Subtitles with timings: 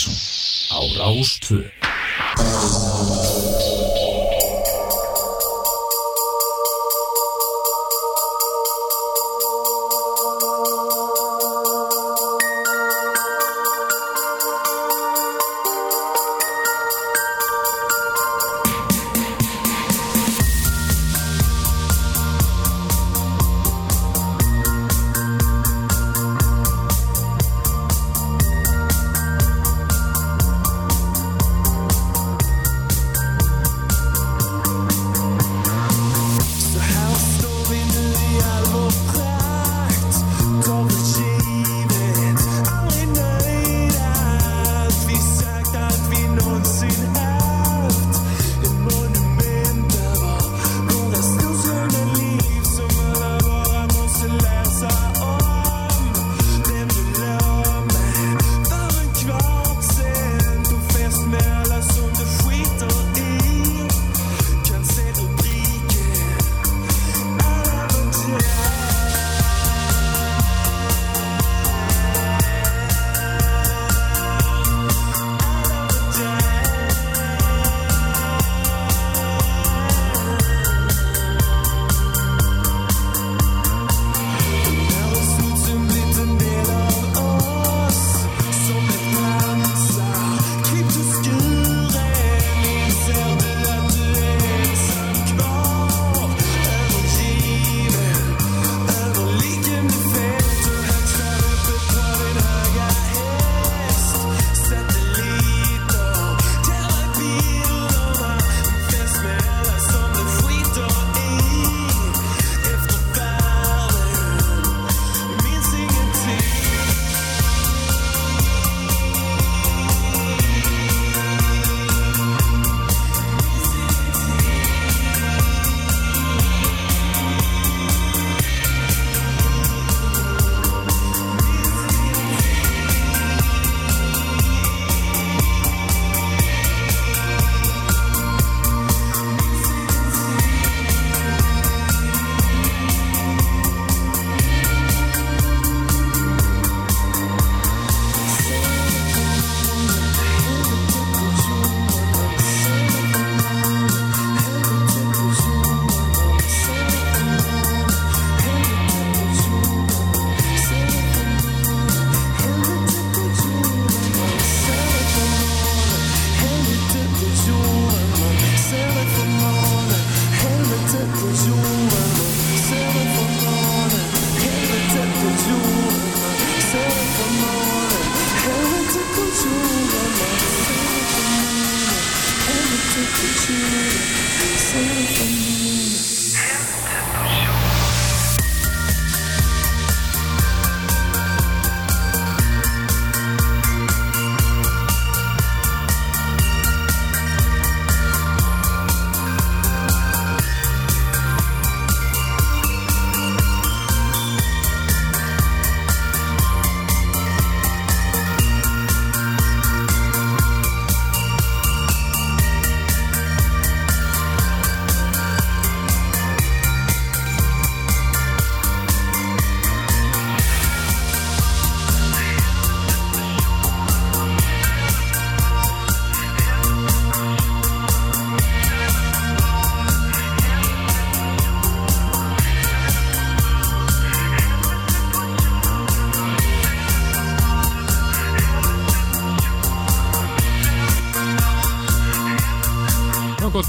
[0.00, 0.16] Mattísson
[0.70, 1.60] á Rástvö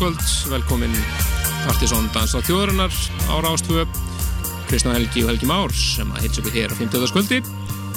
[0.01, 0.93] kvöld, velkomin
[1.67, 2.93] Partiðsson dans á þjóðarinnar
[3.29, 3.83] ára ástvö
[4.65, 7.05] Kristján Helgi og Helgi Már sem að hitsa ykkur hér á 50.
[7.11, 7.37] skvöldi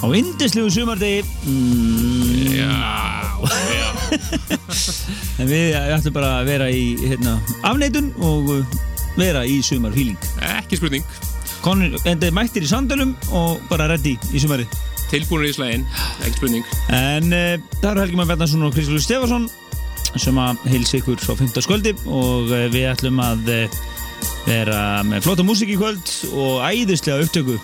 [0.04, 2.52] á indislegu sumardegi mm.
[2.58, 2.76] Já,
[3.72, 3.88] já.
[5.40, 8.78] En við ætlum bara að vera í hérna, afneitun og uh,
[9.16, 10.20] vera í sumarfíling
[10.58, 11.08] Ekki spurning.
[11.64, 14.68] Konur, en þeir mættir í sandalum og bara reddi í sumari
[15.08, 15.82] Tilbúinir í slægin,
[16.24, 16.70] ekki spurning.
[16.92, 19.48] En uh, það eru Helgi Már Bernarsson og Kristján Stefansson
[20.20, 21.64] sem að heilsa ykkur frá 15.
[21.64, 23.78] skvöldi og uh, við ætlum að uh,
[24.46, 27.56] vera með flotta músík í kvöld og æðislega upptöku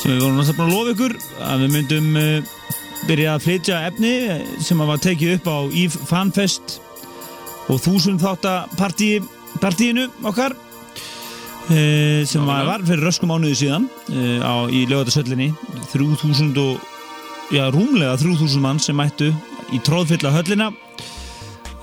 [0.00, 1.14] sem við vorum náttúrulega búin að lofa ykkur
[1.48, 2.58] að við myndum uh,
[3.06, 4.12] byrja að flytja efni
[4.62, 6.76] sem að var tekið upp á Eve Fanfest
[7.70, 10.54] og þúsund þáttapartíinu okkar
[11.62, 13.84] sem var, var fyrir röskum mánuði síðan
[14.42, 15.52] á, í lögatarsöllinni
[15.92, 19.30] 3000 og já, rúmlega 3000 mann sem mættu
[19.72, 20.72] í tróðfylla höllina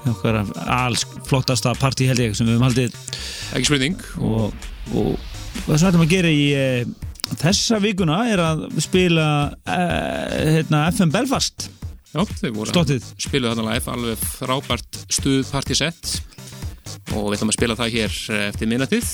[0.06, 2.96] alls flottasta partí held ég sem við höfum haldið
[3.58, 4.00] Ekki spurning.
[4.22, 4.54] og,
[4.94, 5.12] og
[5.66, 6.66] það sem við ætlum að gera í e,
[7.42, 9.28] þessa vikuna er að spila
[9.66, 9.82] e,
[10.56, 11.70] hérna, FM Belfast
[12.10, 13.06] Já, þau voru Stottið.
[13.22, 16.16] spiluð þarna live, alveg frábært stuð partysett
[17.16, 18.18] og við ætlum að spila það hér
[18.50, 19.08] eftir minnatið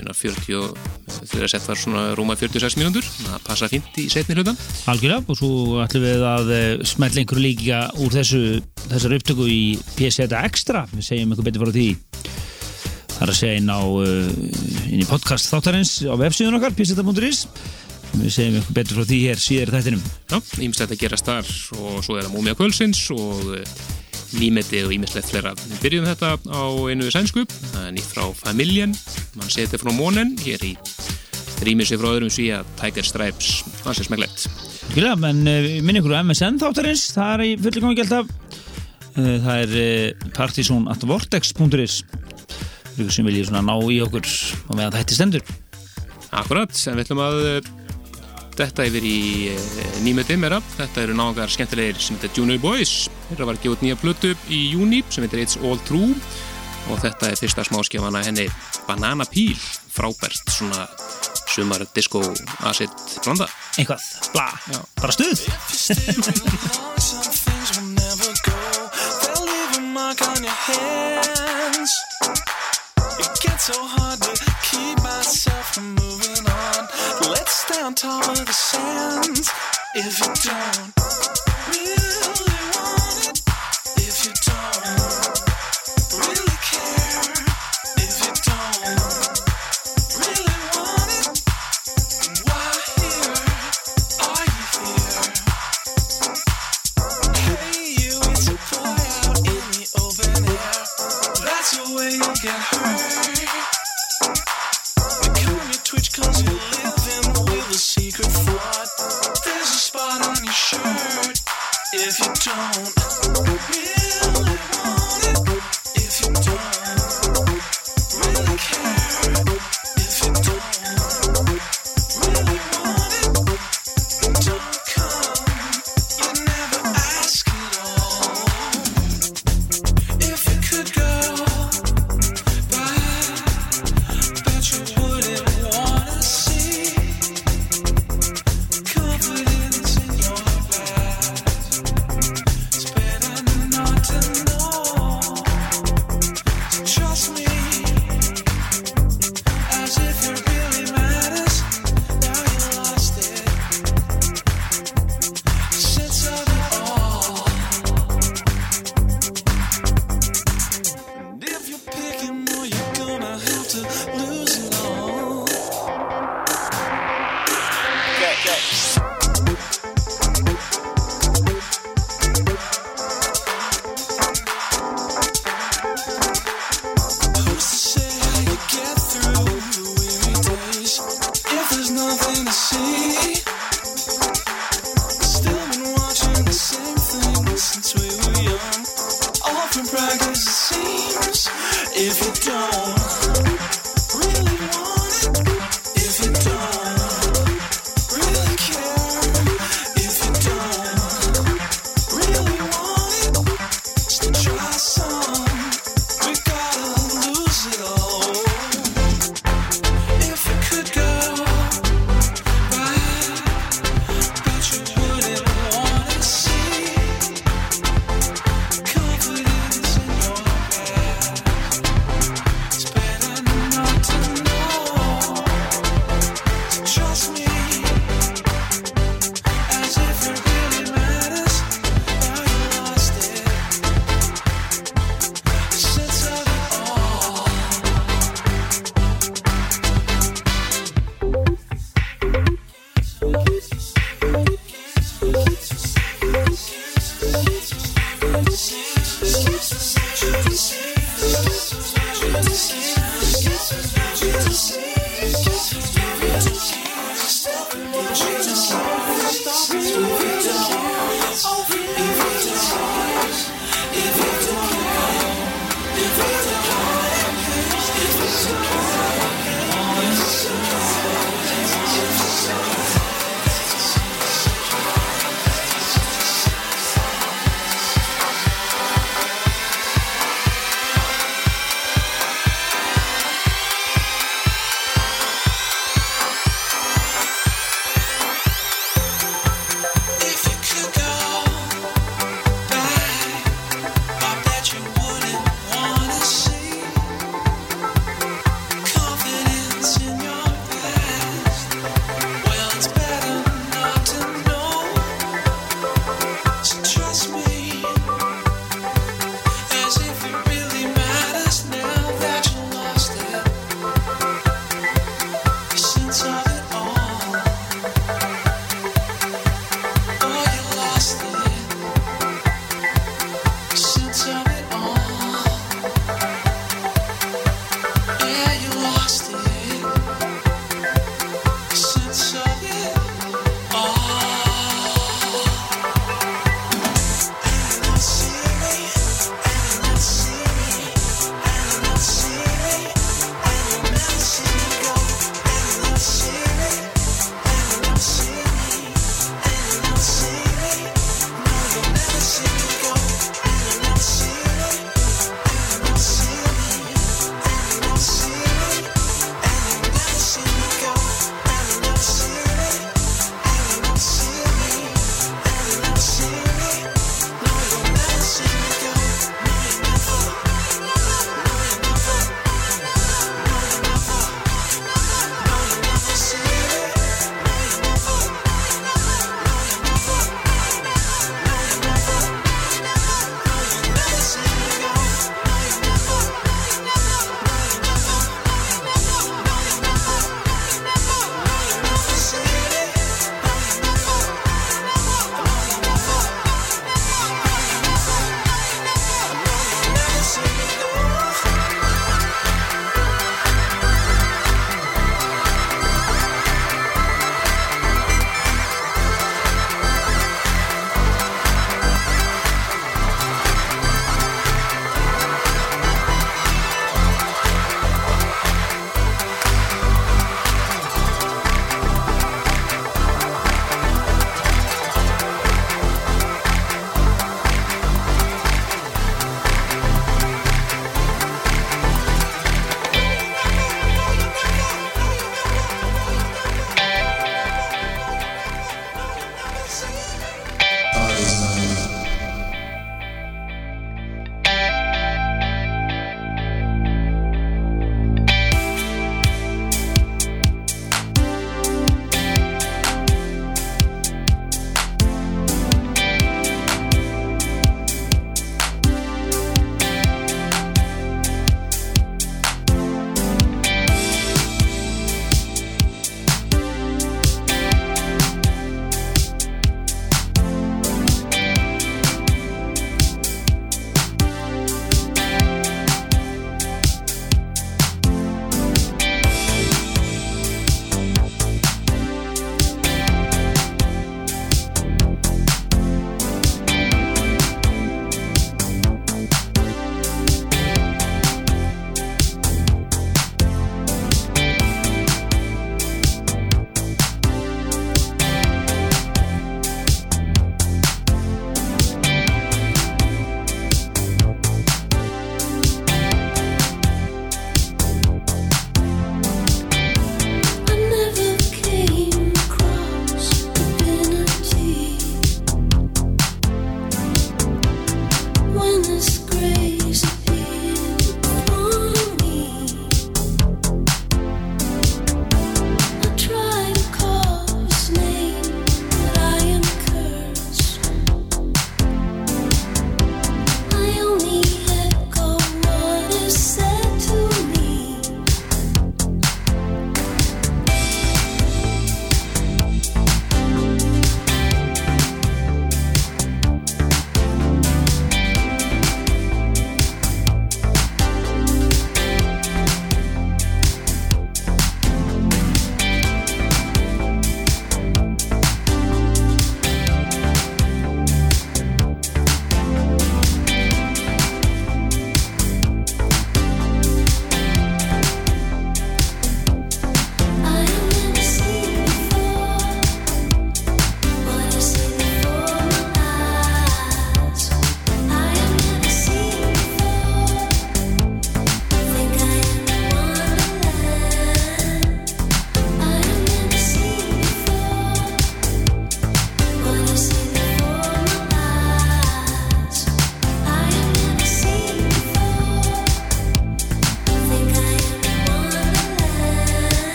[0.00, 0.78] innan 40 og
[1.30, 3.06] þegar sett var svona rúma 46 mínútur.
[3.06, 4.58] Það passa fint í setni hlutan
[4.90, 8.42] algjörlega og svo ætlum við að e, smetla einhverju líka úr þessu
[8.86, 9.62] þessar upptöku í
[9.96, 10.86] PSETA Extra.
[10.92, 11.88] Við segjum eitthvað betur frá því.
[13.18, 14.16] Það er að segja inn á e,
[14.94, 17.44] inn í podcast þáttarins á websíðun okkar pseta.is
[18.14, 20.04] við segjum eitthvað betur frá því hér síðar í þættinum.
[20.32, 21.54] Já, ímislegt að gerast þar.
[21.78, 23.56] Og svo er það Múmia Kvölsins og
[24.36, 25.54] nýmeti og ímislegt fleira.
[25.56, 28.94] Við byrjum þetta á einu sænsku, það er nýtt frá Familjen,
[29.38, 30.74] mann seti frá Mónen, hér í
[31.64, 33.52] rýmið sér frá öðrum svíja Tiger Stripes,
[33.82, 34.48] það sé smæklegt.
[34.88, 39.36] Algjörlega, menn uh, minn ykkur á MSN þáttarins, það er í fulli gangi alltaf uh,
[39.46, 42.02] það er uh, partysón.vortex.is
[43.14, 45.50] sem viljið ná í okkur og meðan þetta stendur.
[46.34, 47.68] Akkurat, en við ætlum að eh,
[48.58, 49.18] detta yfir í
[50.04, 50.58] nýmeti meira.
[50.76, 52.92] Þetta eru náðungar skemmtilegir sem heitir Junior Boys.
[53.30, 56.14] Þeirra var gefið út nýja plötu í júni sem heitir It's All True
[56.88, 58.46] og þetta er fyrsta smáskjafana henni
[58.88, 59.58] Banana Peel,
[59.92, 60.86] frábært svona
[61.48, 62.22] sumar disco
[62.68, 62.92] acid
[63.24, 63.48] blanda.
[63.76, 64.80] eitthvað, bla, Já.
[65.00, 66.48] bara stuð.
[73.20, 74.32] It gets so hard to
[74.70, 76.77] keep myself from moving on.
[77.70, 79.50] On top of the sands.
[79.94, 80.92] If you don't
[81.68, 83.38] really want it,
[83.96, 84.84] if you don't
[86.18, 87.32] really care,
[87.98, 88.88] if you don't
[90.18, 91.36] really want it,
[92.48, 93.36] why here
[94.24, 95.28] are you here?
[97.36, 100.80] Hey, you, it's a boy out in the open air.
[101.44, 103.47] That's the way you get hurt.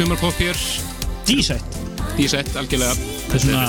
[0.00, 0.56] Sumarpop hér.
[1.28, 1.80] D-set
[2.16, 2.94] D-set algjörlega.
[3.28, 3.66] Það er svona,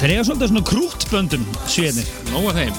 [0.00, 2.10] þeir eiga svolítið svona krútböndum sviðnir.
[2.30, 2.76] Nóga þeim.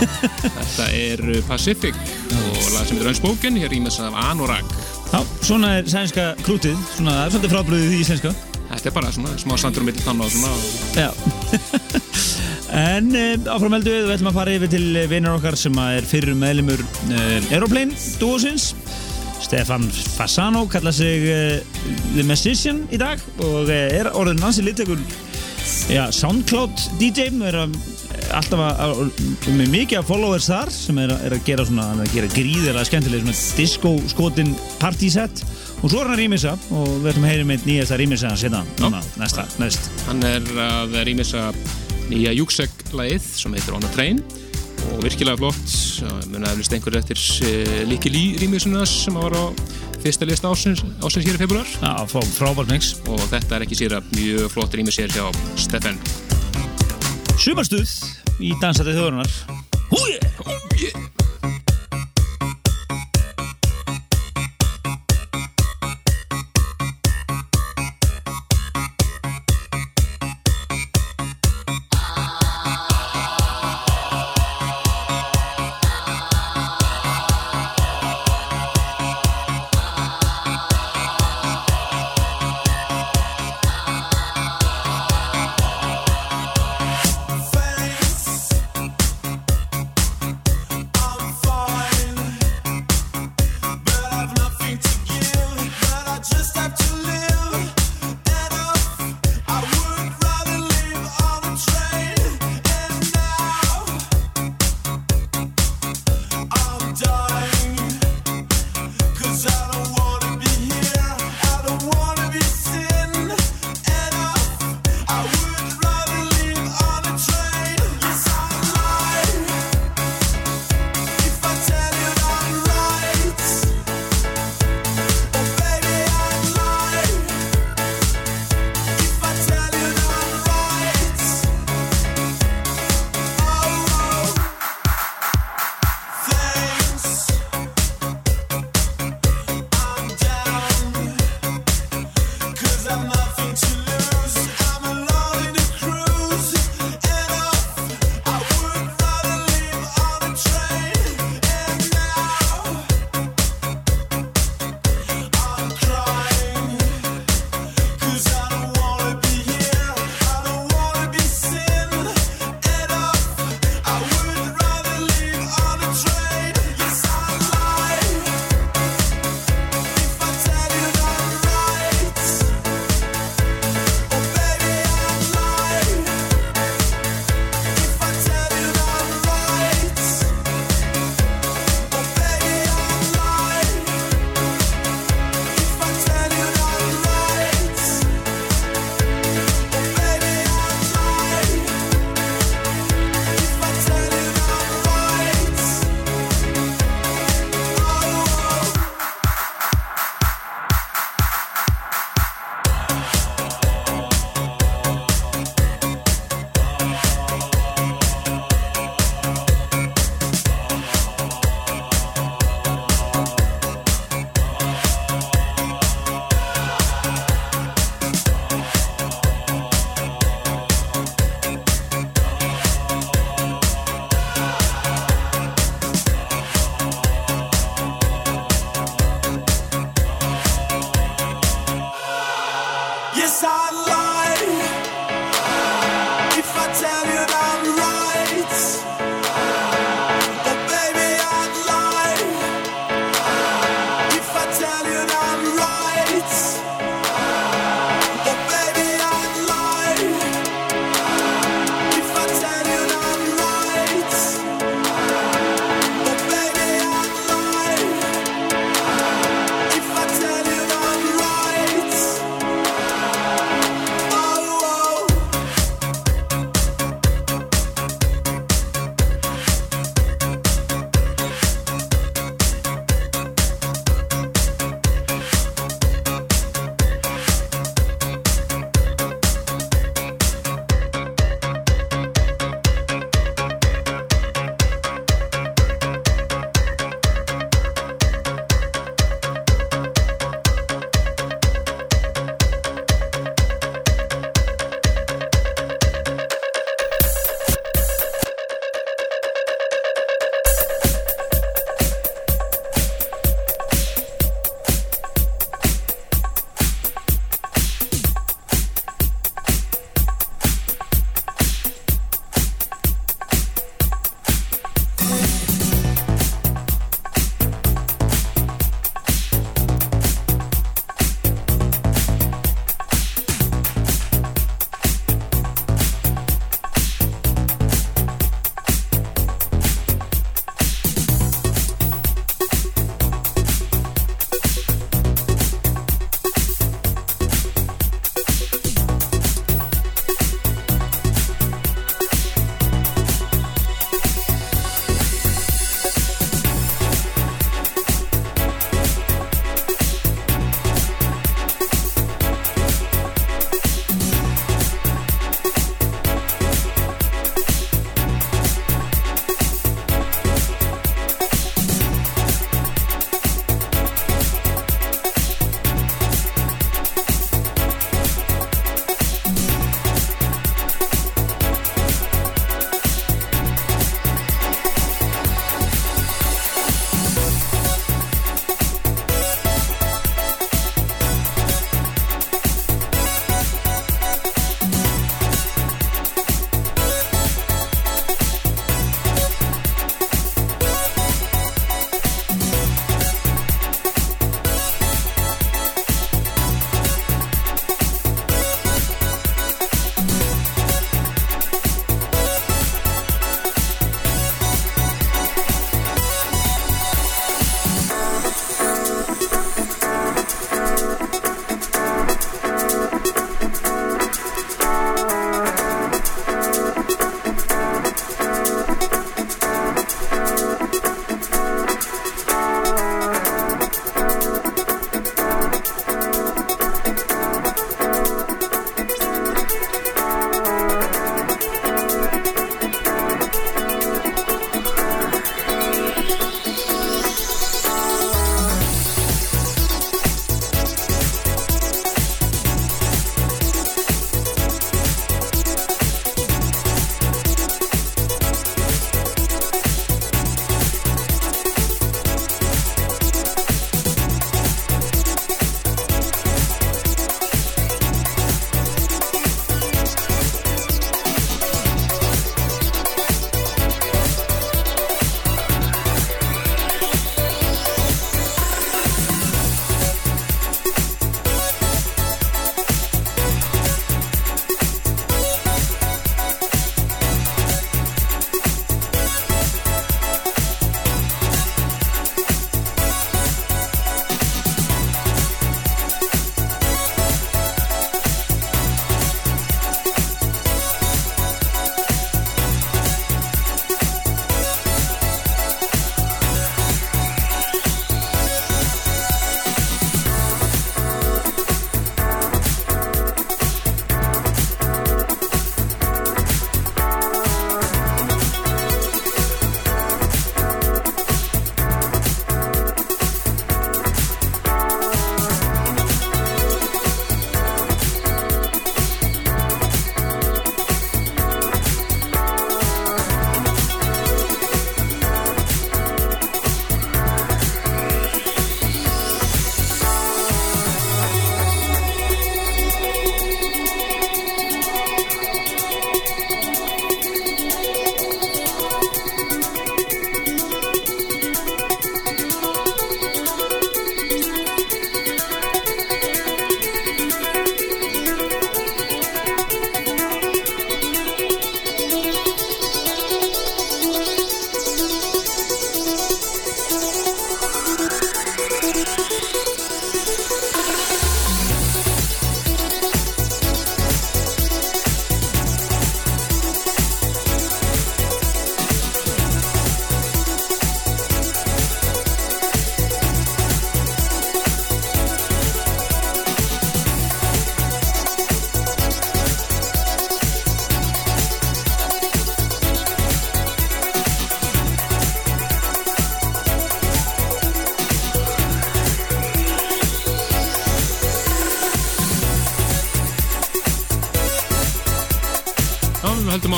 [0.56, 1.98] Þetta er uh, Pacific
[2.40, 4.76] og lag sem er Unspoken hér rýmis af Anorak.
[5.12, 8.32] Já, svona er sænska krútið Svona, er svolítið frábröðið í íslenska
[8.66, 10.56] þetta er bara svona smá sandur um milli tanna og svona.
[10.96, 11.10] Já.
[12.76, 16.08] En uh, áframheldu við, við ætlum að fara yfir til vinnur okkar sem að er
[16.10, 18.72] fyrir meðlumur uh, Aeroplane dúosins
[19.46, 19.84] Stefan
[20.16, 21.82] Fasano kalla sig uh,
[22.16, 24.98] The Musician í dag og uh, er orðin ansi littekur
[26.14, 27.72] Soundcloud DJ er að,
[28.38, 32.02] alltaf að, að með mikið af followers þar sem er, að- er að gera er
[32.04, 35.42] að gera gríðilega skemmtileg svona disco skotin partyset
[35.82, 38.44] og svo er hann að rýmisa og við ætlum að heyra með nýjasta rýmisa hans
[38.46, 39.90] hérna núna, næsta, næst.
[40.06, 41.48] Hann er að rýmisa
[42.10, 44.22] nýja Júksek-lagið sem heitir On a Train
[44.94, 45.74] og virkilega flott.
[46.30, 47.22] Mun að eflust einhver eftir
[47.88, 49.44] Líki Lí rýmisuna sem var á
[50.02, 51.66] fyrsta lista ásins, ásins hér í februar.
[51.80, 52.94] Já, frá, frábært mix.
[53.10, 55.26] Og þetta er ekki sér að mjög flott rýmis hér hjá
[55.58, 55.98] Steffen
[57.36, 57.92] Sumarstuð
[58.42, 59.30] í dansætti þjóðurinnar
[59.92, 60.18] Húi!
[60.36, 61.15] Face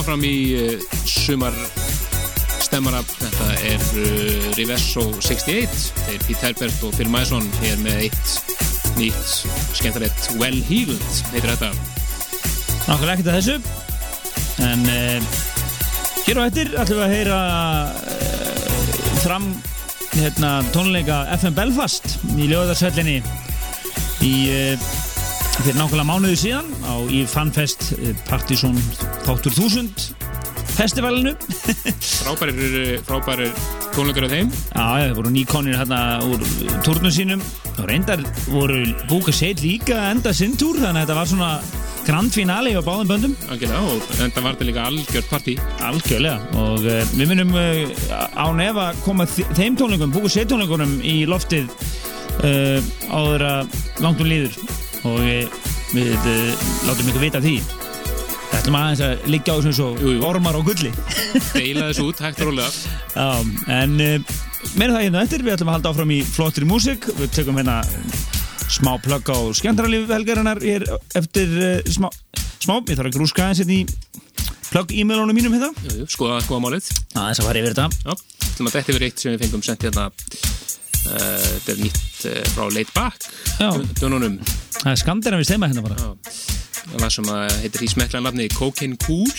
[0.09, 1.53] áfram í uh, sumar
[2.65, 3.03] stemmara.
[3.05, 5.83] Þetta er uh, Riverso 68.
[6.07, 9.35] Þeir Pete Herbert og Phil Mason er með eitt nýtt
[9.77, 11.69] skemmtilegt Well Healed heitir þetta.
[12.87, 13.59] Nákvæmlega ekkert að þessu
[14.65, 15.37] en uh,
[16.25, 17.43] hér á eftir ætlum við að heyra
[17.93, 19.51] uh, fram
[20.15, 23.21] hérna, tónleika FM Belfast í Ljóðarsvellinni
[24.25, 27.91] í fyrir nákvæmlega mánuði síðan á í Fanfest
[28.25, 28.81] Partizón
[29.29, 30.07] Þáttur 1000
[30.79, 31.33] festivalinu.
[32.01, 33.51] Frábærir, frábærir
[33.93, 34.49] tónleikar af þeim.
[34.73, 36.45] Já, það voru nýkonir hérna úr
[36.87, 37.43] turnum sínum.
[37.79, 41.51] Og reyndar voru búka seitt líka enda sinn túr þannig að þetta var svona
[42.09, 43.35] grand finale á báðum böndum.
[43.53, 45.57] Algjörlega og þetta var þetta líka algjört partí.
[45.85, 50.97] Algjörlega og uh, við munum uh, á nefa koma þe- þeim tónleikum, búið sér tónleikunum
[51.05, 52.81] í loftið uh,
[53.13, 54.57] áður að langt um líður.
[55.05, 55.21] Og
[55.93, 57.59] við uh, látum ykkur vita því
[58.49, 60.21] Þetta ætlum aðeins að liggja á þessu eins og Jú, jú.
[60.29, 60.91] ormar á gulli
[61.53, 62.71] Deila þessu út, hægt og rólega.
[63.15, 63.27] Já,
[63.79, 64.37] en uh,
[64.81, 67.79] meira það hérna eftir, við ætlum að halda áfram í flottri músík við tökum hérna
[68.69, 70.85] smá plugg á skemmtaralíf helgarinnar hér
[71.19, 72.09] eftir uh, smá,
[72.65, 73.85] smá, ég þarf að grúska aðeins hérna í
[74.69, 76.91] plugg e-mailunum mínum hérna Jú, jú, skoða, skoða málið.
[77.17, 78.15] aðeins að fara yfir þetta Já,
[78.53, 82.41] ætlum að þetta yfir eitt sem við fengum sent hérna uh, þetta er nýtt uh,
[82.57, 83.29] frá Late Back
[83.61, 83.71] Já.
[84.03, 84.41] dönunum
[84.79, 86.13] Það er skandir að við steima hérna bara
[86.97, 89.31] var sem að heitir í smekklega nafni Cocaine Cool.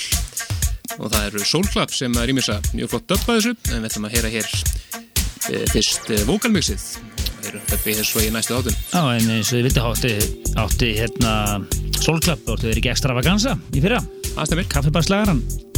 [0.99, 3.89] Og það eru Soul Club sem er ímjösa mjög flott döpp að þessu en við
[3.91, 8.57] ætlum að heyra hér uh, fyrst uh, vokalmixið og heyra döppi hér svo í næstu
[8.57, 10.13] átun Já, en eins og þið vitið átti,
[10.65, 11.33] átti hérna
[11.99, 14.03] Solklapp, átti þeir ekki extravaganza í fyrra,
[14.35, 15.68] Það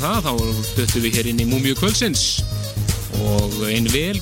[0.00, 2.24] fatta það, þá döttum við hér inn í Múmiu kvöldsins
[3.24, 4.18] og einn vel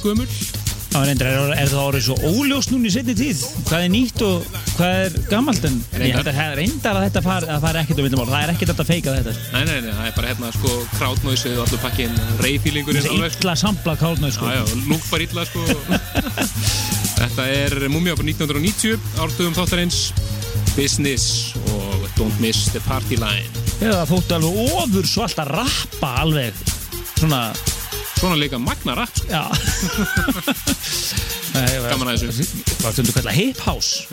[0.95, 3.41] Já, reyndar, er, er það orðið svo óljóst núna í setni tíð?
[3.67, 4.45] Hvað er nýtt og
[4.77, 5.65] hvað er gammalt?
[5.67, 8.27] En ég held að reyndar að þetta fari, að fari ekkert um villumál.
[8.31, 9.33] Það er ekkert að feika þetta.
[9.57, 12.15] Nei, nei, nei, það er bara hérna sko krátnóisið og allur pakkin
[12.45, 14.53] reyfílingurinn alveg illa sampla kálnöð, sko.
[14.55, 15.67] Já, já, lúk bara illa sko
[17.19, 20.05] Þetta er Múmia på 1990 ártöðum þáttarins
[20.79, 26.61] Business og Don't Miss the Party Line Eða þóttu alveg ofur svalt að rappa alveg
[27.19, 27.41] svona,
[28.15, 29.27] Svona líka magna rapp sko.
[29.29, 29.43] já.
[31.55, 32.47] Gaman að þessu.
[32.81, 34.07] Hvað stundu kalla hip house.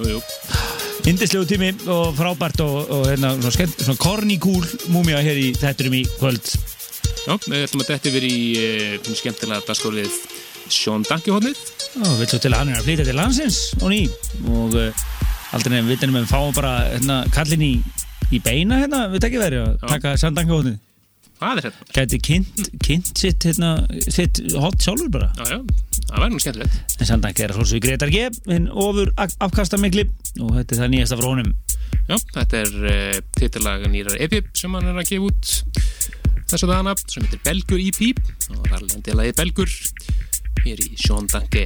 [1.09, 5.47] Indislegu tími og frábært og, og hérna, svona, skemmt, svona corny cool múmia hér í
[5.57, 6.51] þetturum í kvöld
[7.21, 10.13] Já, við ætlum að detta yfir í uh, skemmtilega dagskólið
[10.71, 11.57] Sjón Dankihotnið.
[12.05, 14.03] og við til að hann er að flytja til landsins og ný
[14.49, 15.03] og uh,
[15.55, 17.73] aldrei nefnum við við fáum bara hérna, kallin í,
[18.31, 20.79] í beina hérna, við tekjum verið að taka sandankahotnið
[21.41, 21.85] Hvað er þetta?
[21.95, 23.71] gæti kynnt, kynnt sitt, hérna,
[24.13, 25.31] sitt hot sjálfur bara.
[25.39, 26.75] Já, já, það væri nú skemmtilegt.
[27.01, 30.03] en sandank er að svo Gretar G hinn ofur afkastamikli
[30.37, 31.49] og þetta er það nýjasta frá honum.
[32.11, 35.55] Já, þetta er uh, titilag nýrar EP sem hann er að gefa út
[36.51, 38.21] þessu dagana sem heitir Belgur EP
[38.53, 39.73] og það er lendilaði Belgur.
[40.61, 41.65] Hér í Sjón Danki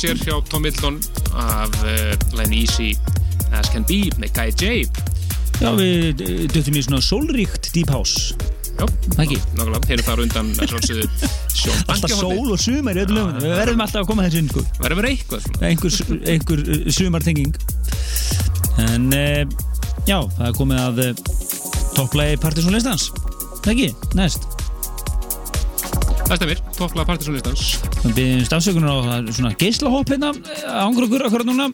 [0.00, 0.96] sér hjá Tom Middleton
[1.36, 2.94] af uh, Line Easy
[3.52, 4.86] As Can Be með Kai J.
[5.60, 8.32] Já, við eh, döttum í svona sólríkt Deep House.
[8.78, 8.86] Já,
[9.18, 10.52] nákvæmlega, þeir eru þar undan
[11.92, 14.64] Alltaf sól og sumar lögum Við verðum alltaf að koma þessu inn sko.
[14.78, 15.98] Verður verið eitthvað einhver,
[16.32, 17.52] einhver uh, sumartenging.
[18.86, 19.42] En uh,
[20.08, 21.12] já, það er komið að uh,
[21.98, 23.10] topplægi Partiðsson listans.
[23.60, 23.92] Það ekki?
[24.16, 24.49] Næst
[26.30, 27.62] Það stemmir, topplega partysónlistans
[28.04, 30.28] Við byrjum stafsökunar á það svona geislahopp hérna
[30.78, 31.64] ángur okkur akkurat núna.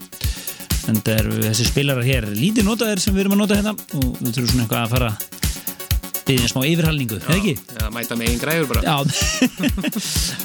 [0.88, 4.07] En það er þessi spilarar hér lítið notaðir sem við erum að nota hérna og
[4.22, 5.11] við þurfum svona eitthvað að fara
[6.30, 7.54] byrjum smá yfirhalningu, eða ekki?
[7.76, 8.84] Já, mæta með einn græður bara.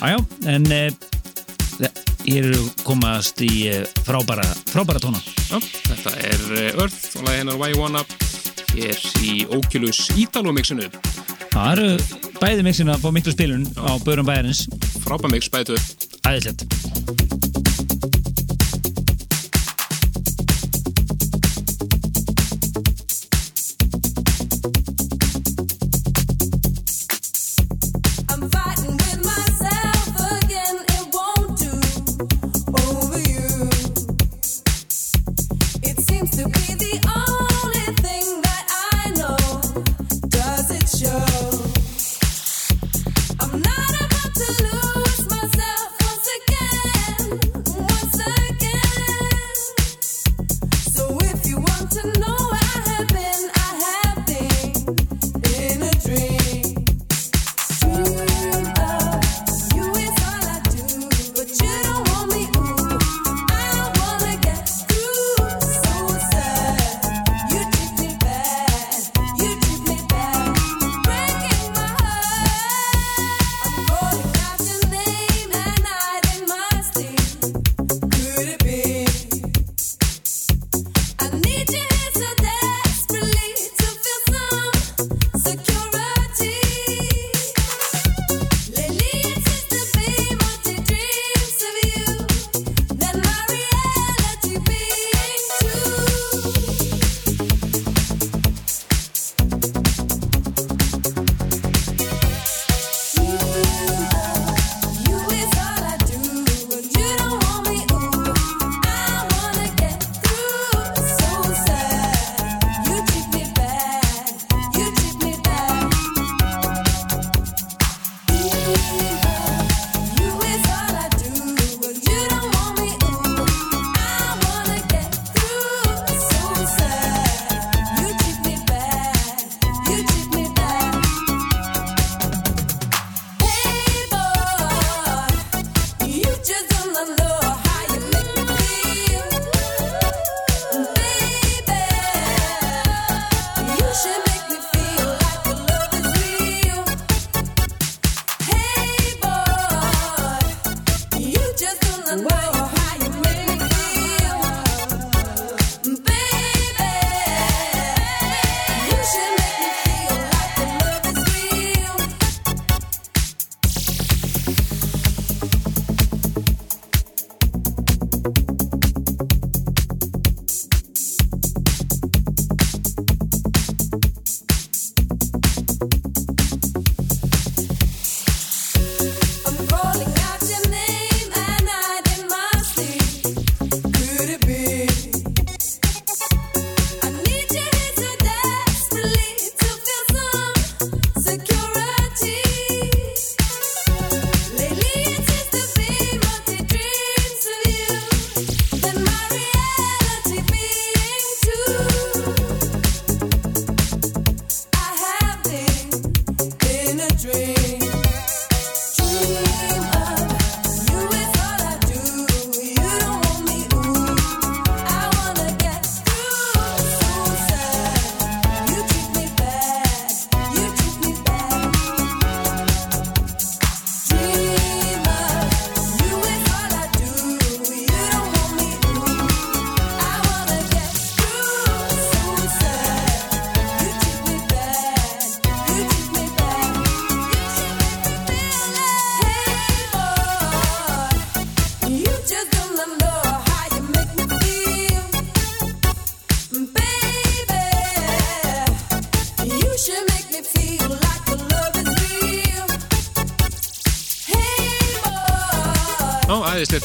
[0.02, 0.20] Já, já,
[0.58, 1.88] en uh,
[2.26, 4.44] hér eru komast í uh, frábæra,
[4.74, 5.24] frábæra tóna.
[5.48, 5.56] Já,
[5.88, 8.04] þetta er eh, Earth og lagi hennar Why You Wanna.
[8.76, 10.86] Hér í Oculus Italo mixinu
[11.52, 14.66] Það eru bæði mixin að fá miklu spilun á börum bæjarins.
[15.06, 15.78] Frábæð mix bætu
[16.26, 16.91] Æðislegt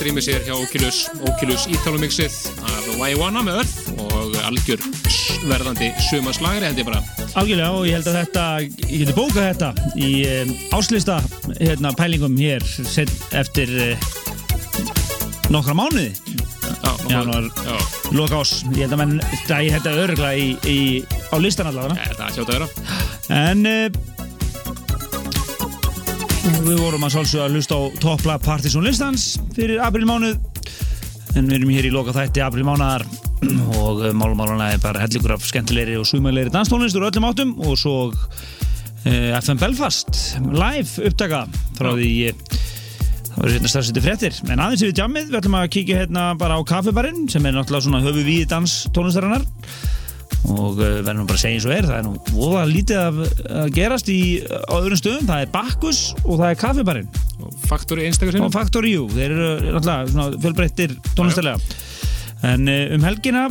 [0.07, 3.71] æðislegt rýmið sér hjá Oculus, Oculus Ítalumixið af Y1 með öll
[4.05, 4.83] og algjör
[5.47, 7.01] verðandi sumaslagri held ég bara.
[7.37, 11.19] Algjörlega og ég held að þetta, ég geti bókað þetta í um, áslista
[11.59, 14.09] hérna, pælingum hér set, eftir uh,
[15.51, 16.13] nokkra mánuði,
[16.77, 17.51] Já, Janúar.
[18.15, 18.61] Loka ás.
[18.77, 20.79] Ég held að menn þetta örgla í, í,
[21.31, 21.99] á listan allavega.
[21.99, 23.01] eh, það er hljóta að vera.
[23.43, 24.16] En uh,
[26.47, 29.25] við vorum að sálsögja að hlusta á toppla Partisan listans
[29.57, 30.37] fyrir aprilmánuð
[31.37, 33.05] en við erum hér í loka þætti aprilmánaðar
[33.81, 37.97] og málumálanlega er bara hellingur af skemmtilegri og sumalegri danstónlist úr öllum áttum og svo
[38.09, 41.45] uh, FM Belfast live upptaka
[41.77, 42.41] frá því uh,
[43.27, 44.39] það var hérna stafsiti fréttir.
[44.49, 47.89] En aðeins yfir jammið, við ætlum að kíkja hérna bara á kaffibarinn sem er náttúrulega
[47.89, 49.45] svona höfu við dans tónlistarinnar
[50.47, 53.21] og uh, verðum bara að segja eins og er það er nú voða lítið að,
[53.75, 54.21] gerast í,
[54.77, 57.09] öðrum stöðum, það er Bakkus og það er kaffibarinn
[57.43, 58.53] Og Faktori einstakar og.
[58.55, 61.59] Factory U, þeir eru náttúrulega svona fjölbreyttir tónlistalega
[62.47, 63.49] en uh, um helgina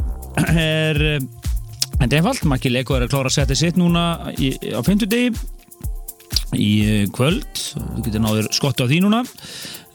[0.54, 4.80] er en það falt, Maggi Leko er að klára að setja sitt núna í, á
[4.84, 5.32] 50 degi
[6.56, 6.72] í
[7.16, 7.48] kvöld.
[7.72, 9.22] Þú getur náður skottu á því núna.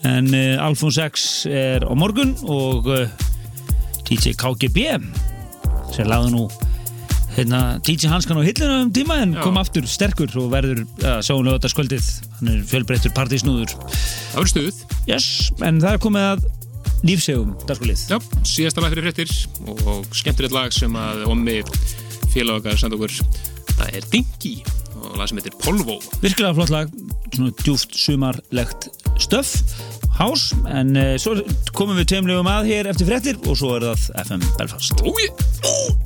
[0.09, 0.32] En
[0.64, 2.88] Alfons X er á morgun og
[4.09, 4.97] DJ KGB
[5.95, 6.49] sem lagði nú
[7.36, 11.44] hérna, DJ Hanskan á hillinu um tíma en kom aftur sterkur og verður ja, sjáum
[11.46, 12.08] við þetta skvöldið
[12.38, 14.80] hann er fjölbreyttur partysnúður Það verður stuð.
[15.10, 15.28] yes,
[15.66, 16.44] en það er komið að
[17.06, 19.32] lífsegum dagskulið Já, síðasta lag fyrir fréttir
[19.86, 21.60] og skemmtilegt lag sem að ommi
[22.30, 23.14] félag okkar samt okkur.
[23.72, 24.52] Það er Dinky
[25.00, 25.96] og lag sem heitir Polvo.
[26.20, 26.90] virkilega flott lag,
[27.32, 29.56] svona djúft sumarlegt stöff
[30.20, 31.38] hás, en uh, svo
[31.72, 35.30] komum við tveimlegum að hér eftir fréttir og svo er það FM Belfast Ói!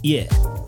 [0.06, 0.30] yeah.
[0.30, 0.63] Thinking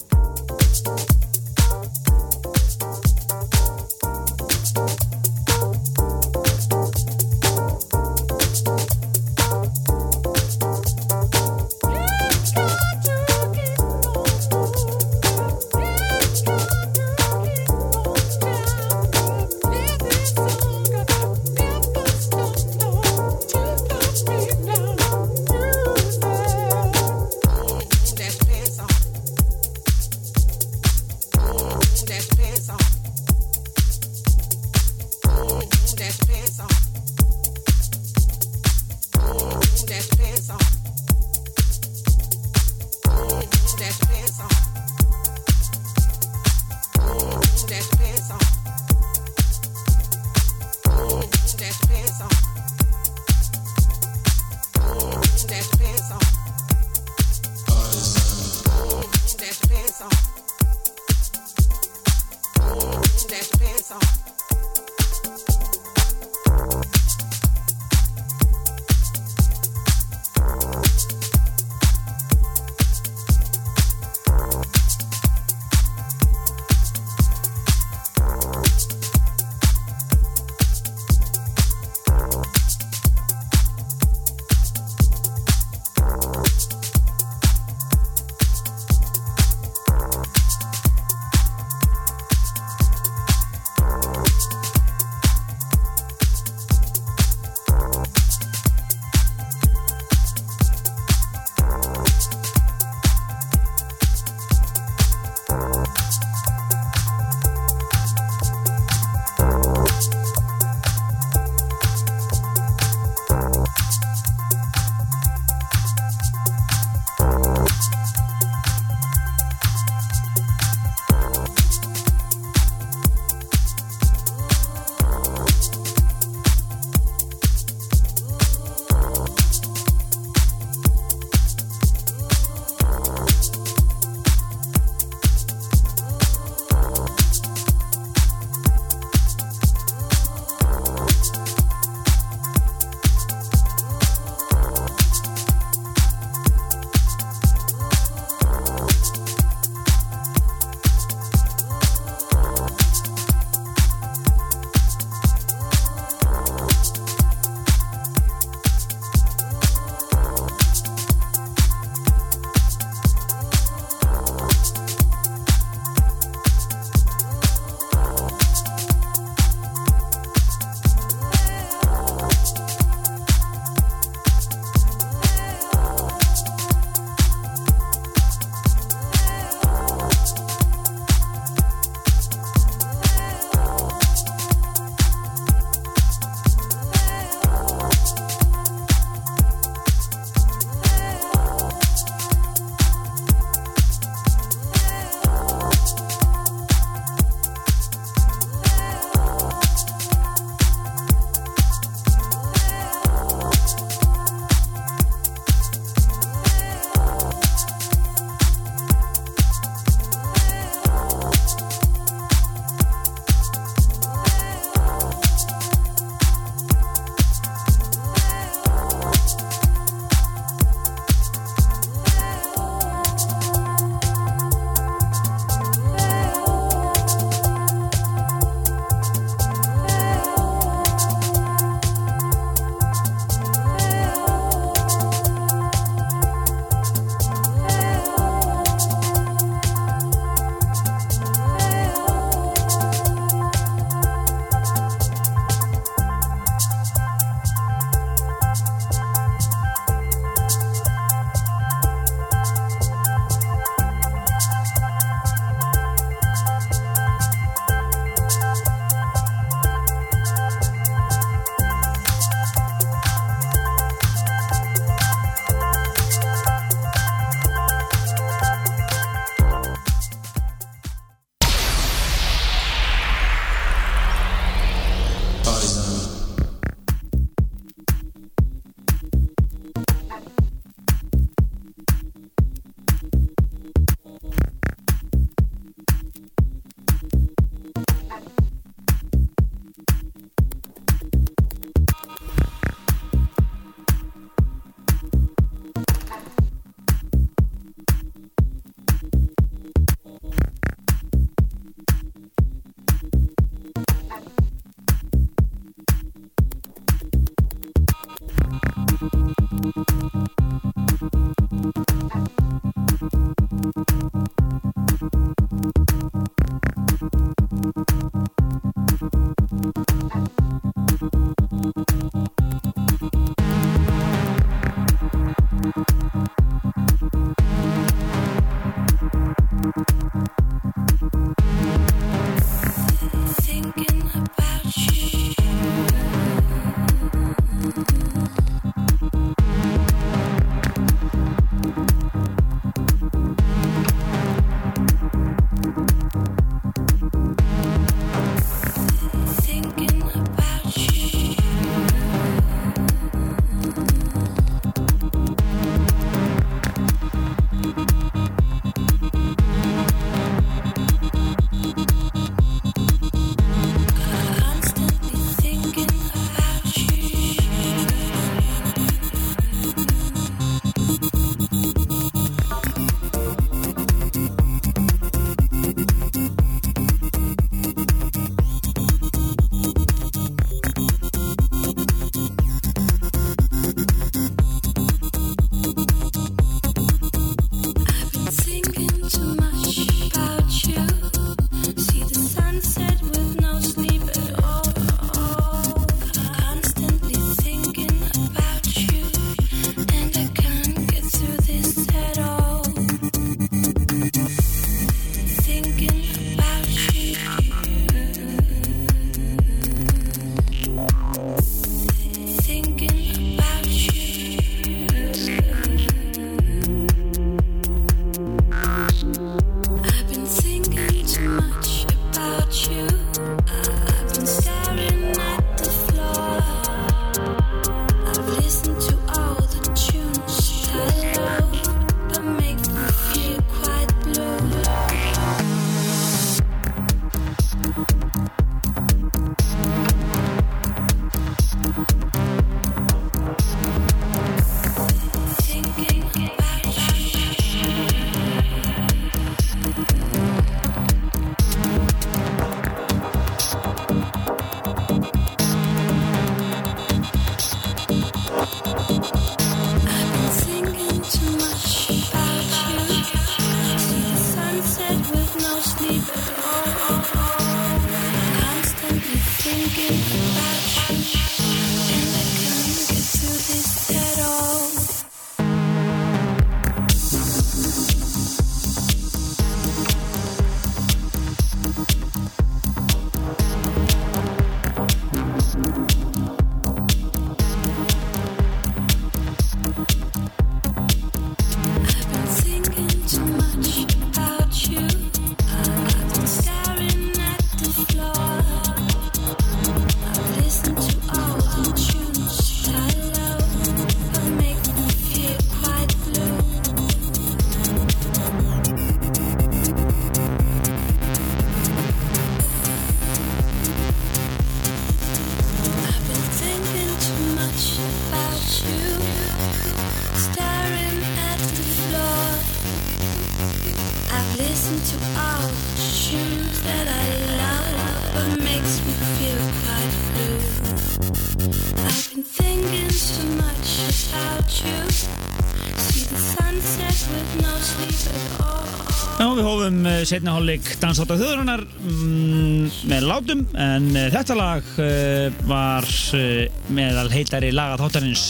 [540.07, 546.61] Setna hálfleik Danshátt á þjóðurinnar mm, með látum en uh, þetta lag uh, var uh,
[546.77, 548.23] meðal heitari laga þáttarins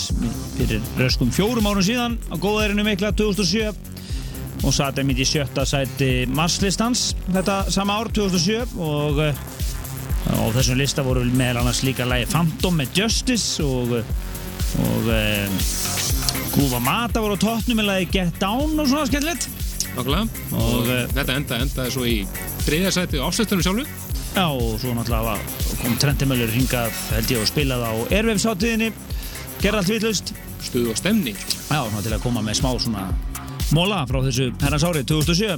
[0.57, 6.11] fyrir röskum fjórum árum síðan á góðærinu mikla 2007 og satt einmitt í sjötta sæti
[6.33, 9.45] Marslistans þetta sama ár 2007 og uh,
[10.33, 13.99] á þessum lista voru meðal annars líka lagi Phantom með Justice og,
[14.89, 15.13] og
[16.57, 19.56] Grúfa Mata voru á toppnum með lagi Get Down og svona skemmtilegt
[19.97, 20.27] Nákvæmlega.
[20.53, 22.17] Og, Og eh, þetta enda endaði svo í
[22.67, 23.87] þriðja sæti ástöðunum sjálfu.
[24.37, 25.37] Já, og svo náttúrulega
[25.81, 28.91] kom Trentimöllur hingað, held ég, og spilað á Airwaves-hátíðinni,
[29.63, 30.35] gerði allt vitlaust.
[30.67, 31.39] Stuð og stemning.
[31.39, 33.07] Já, svona til að koma með smá svona
[33.75, 35.57] móla frá þessu herrans árið 2007.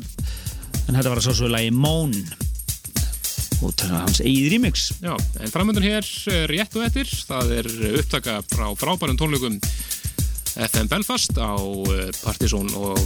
[0.89, 2.15] En þetta var að sá svo lagi Moan
[3.59, 4.89] og til hans eigið remix.
[5.03, 9.59] Já, en framöndan hér eh, rétt og eftir, það er upptaka frá frábærum tónleikum
[10.69, 13.03] FM Belfast á eh, Partizón og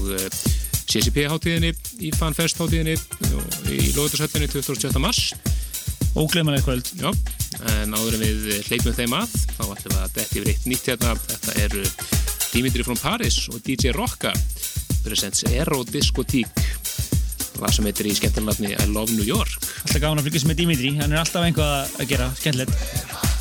[0.88, 1.72] CCP hátíðinni,
[2.10, 2.96] IFAN Fest hátíðinni
[3.36, 4.98] og í Lóðursöldinni 27.
[5.02, 5.32] mars.
[6.18, 6.90] Óglemalega kvöld.
[7.00, 7.08] Já,
[7.80, 10.90] en áður en við hleypum þeim að, þá ætlum við að detti yfir eitt nýtt
[10.92, 11.14] hérna.
[11.30, 11.86] Þetta eru
[12.52, 14.34] Dimitri from Paris og DJ Rocka
[15.02, 16.48] presents Aero Discotík
[17.62, 20.94] lag sem heitir í skemmtilegnafni I Love New York Alltaf gaman að fylgjast með Dimitri,
[21.00, 23.31] hann er alltaf einhvað að gera, skemmtilegt.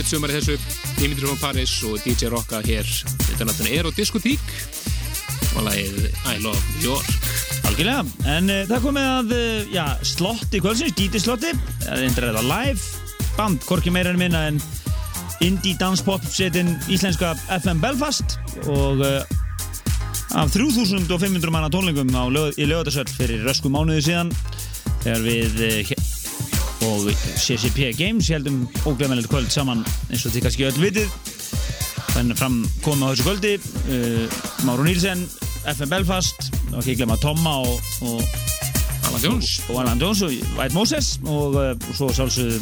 [0.00, 0.54] Algjört sumar í þessu.
[0.96, 4.52] Dimitri von Paris og DJ Rocka hér Þetta er náttúrulega Ero Diskotík
[5.58, 7.10] og lagið I Love New York.
[7.68, 12.06] Algjörlega, en uh, það er komið að, uh, já, slotti kvöldsins, DJ slotti, það er
[12.06, 13.04] eindir eða live.
[13.36, 14.62] Band, hvorki meira en minna en
[15.44, 18.38] indie dance pop setin íslenska FM Belfast
[18.72, 19.20] og uh,
[20.32, 24.32] af 3500 manna tónlingum á, lög, í lögadagsvöld fyrir rösku mánuði síðan
[25.04, 25.60] þegar við
[26.90, 31.16] og CCP Games heldum óglemilegt kvöld saman eins og þið kannski öll vitið.
[32.10, 35.24] Þannig fram komið á þessu kvöldi uh, Máru Nílsen,
[35.70, 38.24] FM Belfast og ekki glemma Tomma og, og,
[39.08, 39.52] Alan Jones.
[39.70, 42.58] og Alan Jones og White Moses og, uh, og svo sjálfsögðu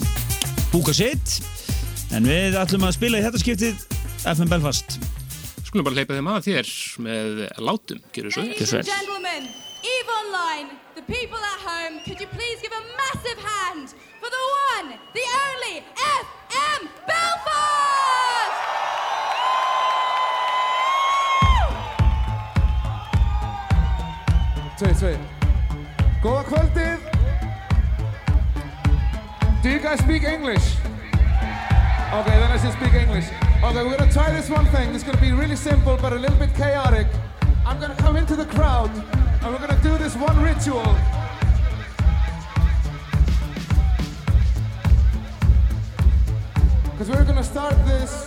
[0.73, 1.39] Búka Sitt
[2.13, 3.87] en við ætlum að spila í þetta skiptið
[4.29, 4.99] FM Belfast.
[5.69, 6.75] Skulum bara hleypa þeim að þér
[7.05, 8.81] með látum, gerur svo Ladies vel.
[8.81, 9.51] and gentlemen,
[9.83, 14.45] Eve Online, the people at home, could you please give a massive hand for the
[14.75, 18.59] one, the only FM Belfast!
[24.79, 25.19] Tvei, tvei.
[26.23, 26.99] Góða kvöldið.
[29.63, 30.77] Do you guys speak English?
[32.13, 33.27] Okay, then I should speak English.
[33.63, 34.95] Okay, we're gonna try this one thing.
[34.95, 37.07] It's gonna be really simple, but a little bit chaotic.
[37.67, 38.91] I'm gonna come into the crowd,
[39.43, 40.97] and we're gonna do this one ritual.
[46.91, 48.27] Because we're gonna start this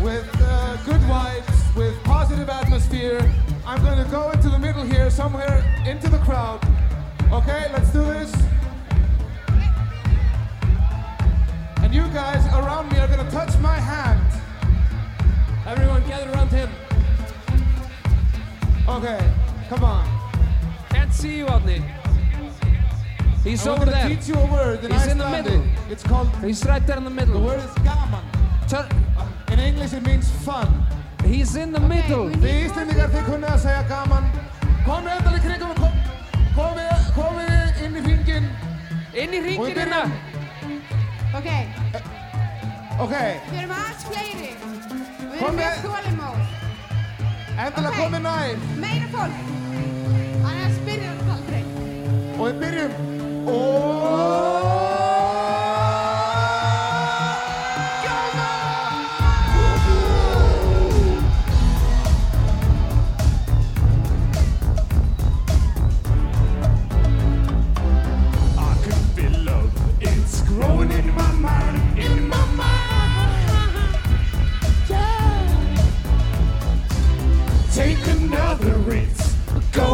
[0.00, 3.20] with uh, good vibes, with positive atmosphere.
[3.66, 6.60] I'm gonna go into the middle here, somewhere into the crowd.
[7.32, 8.32] Okay, let's do this.
[11.82, 14.20] And you guys around me are gonna touch my hand.
[15.66, 16.70] Everyone gather around him.
[18.88, 19.32] Okay,
[19.68, 20.19] come on.
[21.20, 21.82] See you, Odney.
[23.44, 24.08] He's And we're over there.
[24.08, 25.52] teach you a word in He's in the Icelandic.
[25.52, 25.92] middle.
[25.92, 27.40] It's called, He's right there in the the middle.
[27.42, 28.22] word is gaman.
[28.68, 28.88] Tur-
[29.52, 30.68] In English it means fun.
[31.24, 32.28] He's in the middle.
[32.30, 34.24] Þið Íslendingar, þið kunnið að segja gaman.
[34.86, 35.94] Komið þetta í kringum, kom,
[36.56, 38.46] komið, komið inn í hringin.
[39.12, 39.92] Inn í Og við ringin byrjum.
[39.92, 40.02] hérna.
[41.34, 41.48] Ok,
[43.00, 43.12] Ok,
[43.50, 44.50] við erum aðeins fleiri.
[44.60, 46.38] Við Kom erum með þólimóð.
[47.58, 47.96] endilega Ok.
[48.00, 48.56] komið nær.
[48.84, 49.59] Meira fólk.
[50.40, 51.62] Annars byrjar þetta aldrei.
[52.36, 52.80] Og við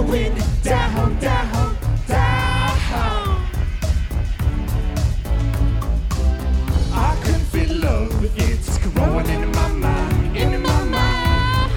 [0.03, 2.77] going down, down, down.
[6.93, 11.73] I can feel love, it's growing in my mind, my mind.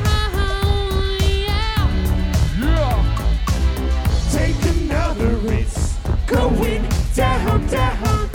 [1.47, 1.87] Yeah.
[2.59, 2.97] yeah.
[4.33, 5.37] Take another,
[6.27, 6.85] going
[7.15, 8.28] down, down.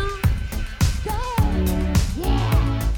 [2.17, 2.91] Yeah.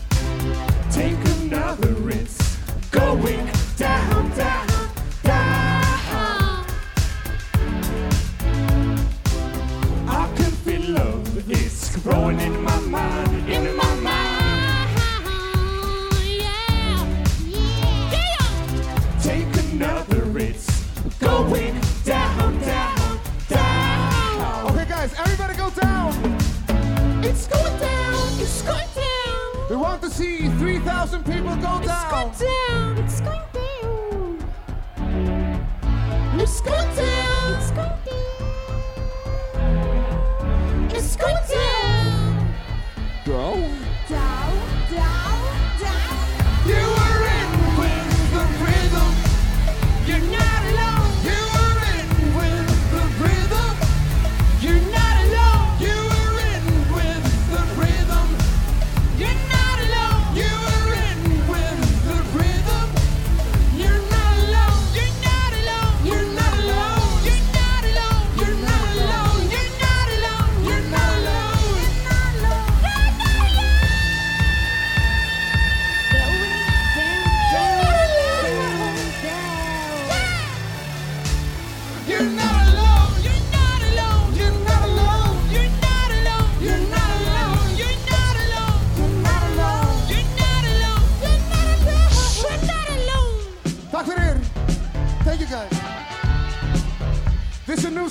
[0.90, 2.58] Take another, risk.
[2.90, 3.46] going
[3.76, 4.66] down, down,
[5.22, 6.64] down.
[10.08, 13.83] I can feel love, is growing in my mind, in my
[30.14, 32.28] see 3,000 people go it's down.
[32.30, 32.98] It's going down.
[32.98, 34.38] It's going down.
[36.38, 37.54] It's going down.
[37.54, 38.54] It's going down.
[40.94, 41.73] It's going down.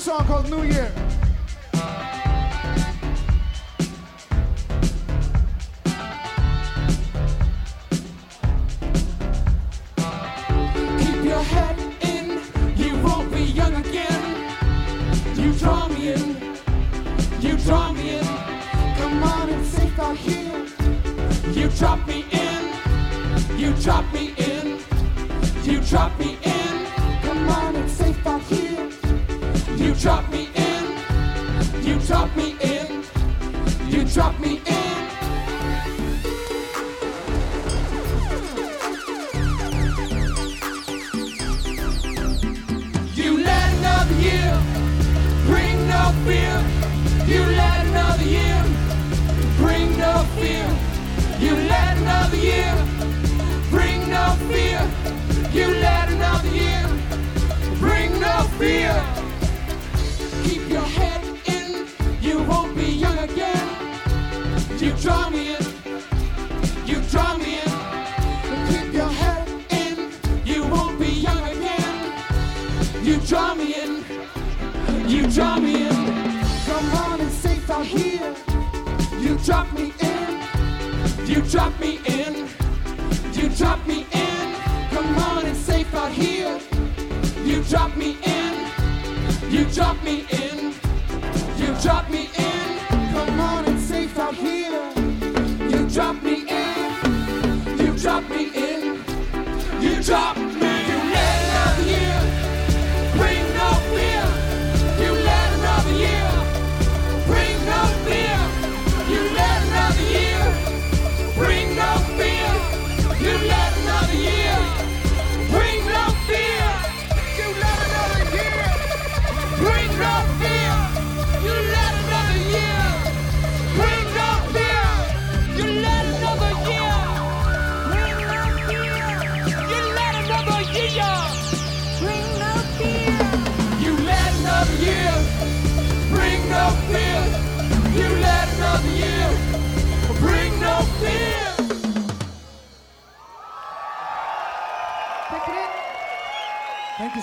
[0.04, 1.03] song called New Year.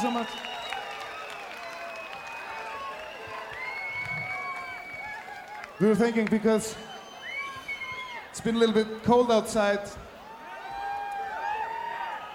[0.02, 0.30] So much.
[5.80, 6.76] We were thinking because
[8.32, 9.82] it's been a little bit cold outside.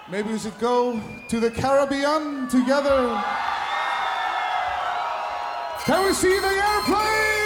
[0.09, 3.21] Maybe we should go to the Caribbean together.
[5.83, 7.36] Can we see the airplane?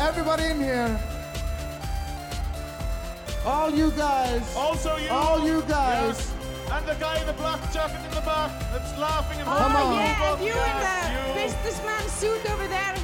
[0.00, 0.98] Everybody in here.
[3.44, 4.42] All you guys.
[4.56, 5.08] Also you.
[5.10, 6.16] All you guys.
[6.18, 6.34] Yes.
[6.72, 9.86] And the guy in the black jacket in the back that's laughing and Come oh,
[9.86, 9.94] on.
[9.94, 11.34] yeah, and you in the you.
[11.48, 12.94] businessman suit over there.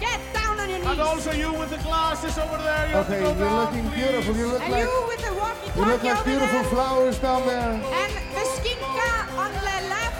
[0.00, 0.88] Get down on your knees.
[0.88, 2.88] And also you with the glasses over there.
[2.88, 4.00] You Okay, have to go you're down, looking please.
[4.02, 4.34] beautiful.
[4.36, 6.70] You look and like you with the walkie-talkie you look like beautiful there.
[6.72, 7.72] flowers down there.
[8.00, 9.62] And the skinka on the
[9.92, 10.18] left.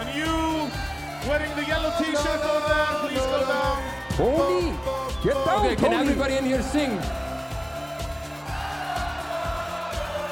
[0.00, 0.32] And you
[1.28, 3.82] wearing the yellow t-shirt over there, please go down.
[4.18, 4.72] Tony!
[5.22, 5.96] Get down, Okay, can Tony.
[5.96, 6.90] everybody in here sing?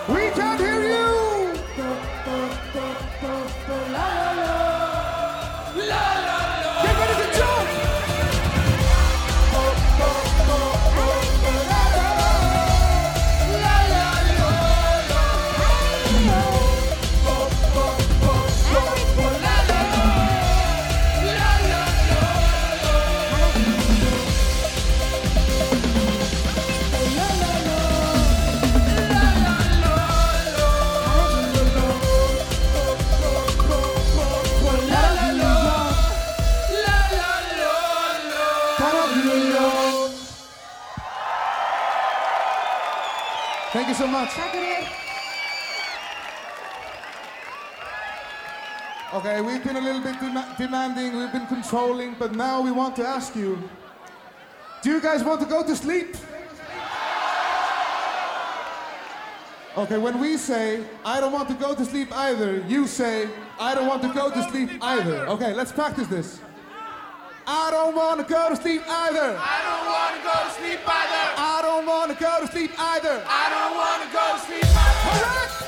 [0.09, 1.55] We can't hear you.
[5.77, 6.16] Get
[49.15, 52.97] Okay, we've been a little bit de- demanding, we've been controlling, but now we want
[52.97, 53.59] to ask you
[54.83, 56.17] do you guys want to go to sleep?
[59.77, 63.29] Okay, when we say, I don't want to go to sleep either, you say,
[63.61, 65.27] I don't want to go to sleep either.
[65.29, 66.41] Okay, let's practice this.
[67.49, 69.39] I don't want to go to sleep either.
[69.39, 71.25] I don't want to go to sleep either.
[71.39, 73.23] I don't want to go to sleep either.
[73.25, 75.07] I don't want to go to sleep either.
[75.07, 75.66] All right.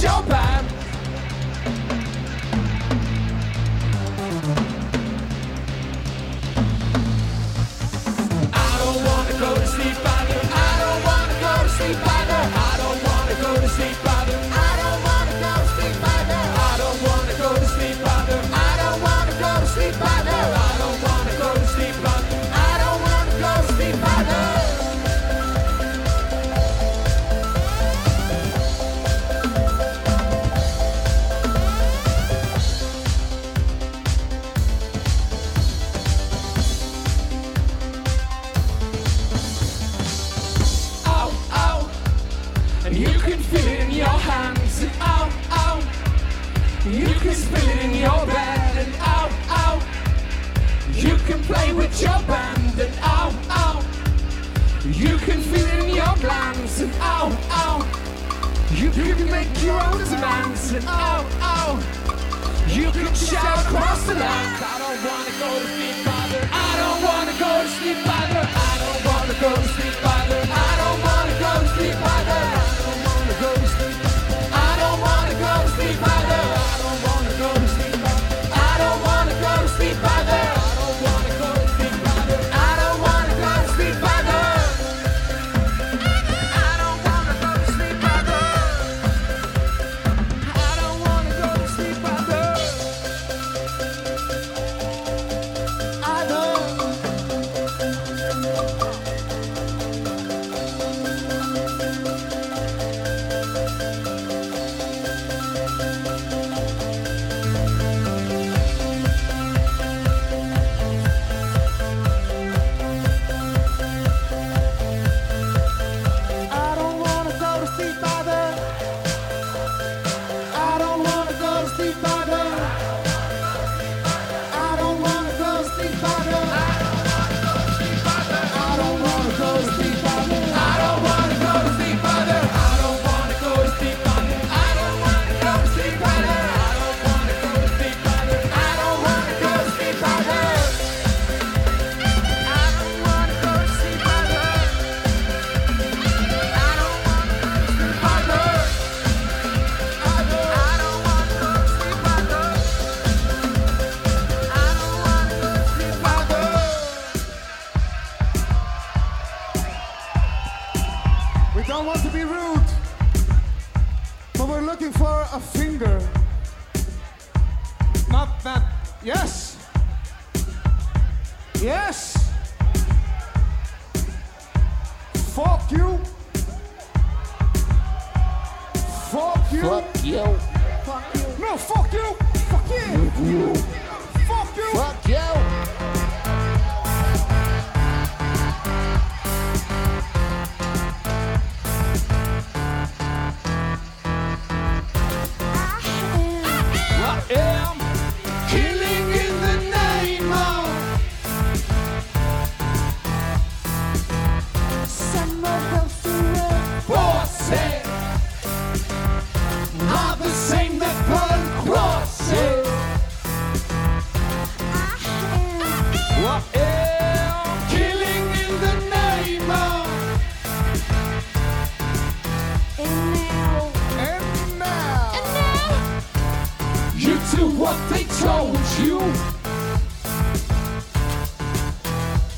[0.00, 0.39] jump out.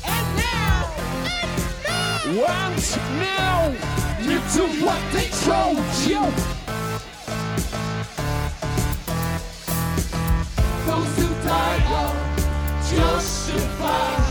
[0.05, 0.85] And now,
[4.21, 5.77] you do what they told
[6.07, 6.23] you.
[10.85, 12.15] Those who died are
[12.89, 14.23] justified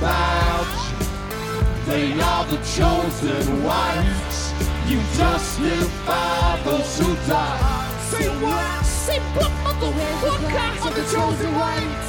[0.00, 0.68] the.
[1.86, 4.52] They are the chosen ones.
[4.88, 8.00] You justify those who die.
[8.10, 8.85] Say what?
[9.06, 10.84] Say what, motherfucker?
[10.84, 12.06] Are the chosen ones.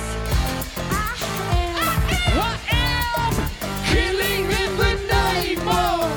[2.34, 3.34] I am
[3.86, 6.10] killing in the name of.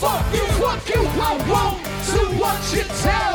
[0.00, 3.29] Fuck you, fuck you, I won't do what you tell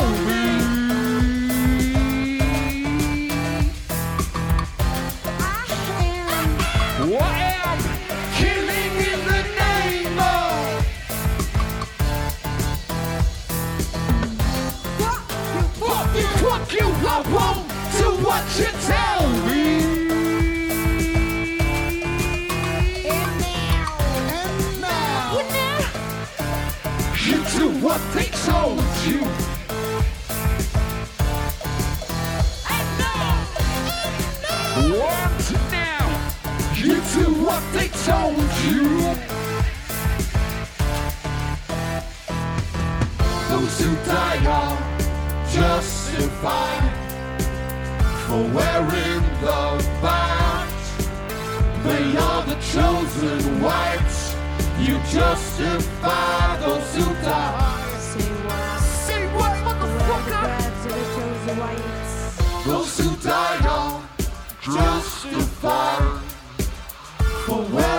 [44.15, 44.77] Die are
[45.51, 46.93] justified
[48.25, 49.61] for wearing the
[50.01, 50.87] badge.
[51.83, 54.33] They are the chosen whites.
[54.79, 57.97] You justify those who die.
[57.99, 58.79] Say what?
[58.79, 60.45] Say what, motherfucker?
[62.65, 64.01] Those who die are
[64.61, 66.21] justified
[67.45, 67.94] for wearing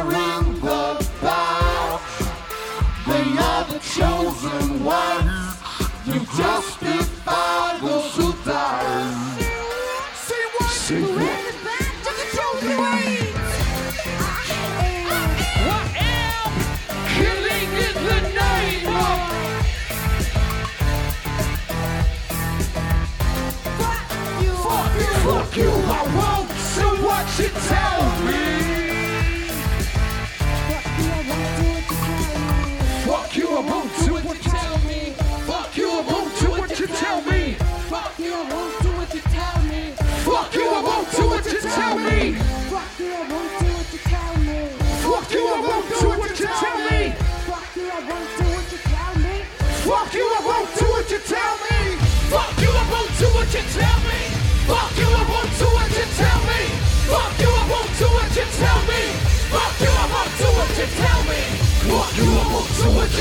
[25.56, 25.70] you.
[25.70, 28.05] I won't, so what you tell.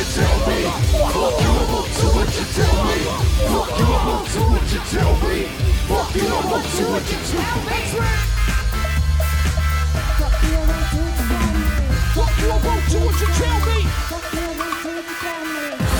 [0.03, 0.59] Tell me.
[1.13, 1.55] Fuck you,
[1.95, 2.99] do what you tell me.
[3.47, 3.85] Fuck you,
[4.33, 5.37] do what you tell me.
[5.87, 7.79] Fuck you, what you tell me.
[12.15, 12.51] Fuck you,
[12.89, 13.79] do what you tell me.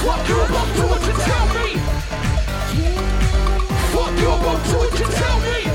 [0.04, 1.68] Fuck you, do what you tell me.
[3.94, 5.75] Fuck you, do what you tell me.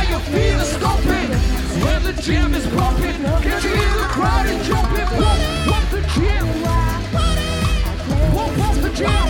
[0.00, 0.06] Are
[2.00, 5.06] the jam is pumping, can you hear the crowd is jumping?
[5.06, 6.46] Pump, pump the jam.
[8.34, 9.28] Pump, pump the jam.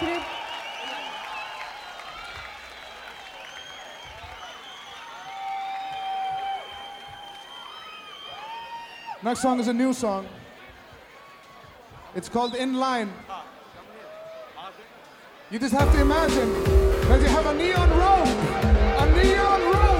[0.00, 0.20] Party.
[9.22, 10.26] Next song is a new song.
[12.14, 13.08] It's called inline.
[15.50, 16.52] You just have to imagine
[17.08, 18.28] that you have a neon rope,
[19.00, 19.99] a neon rope.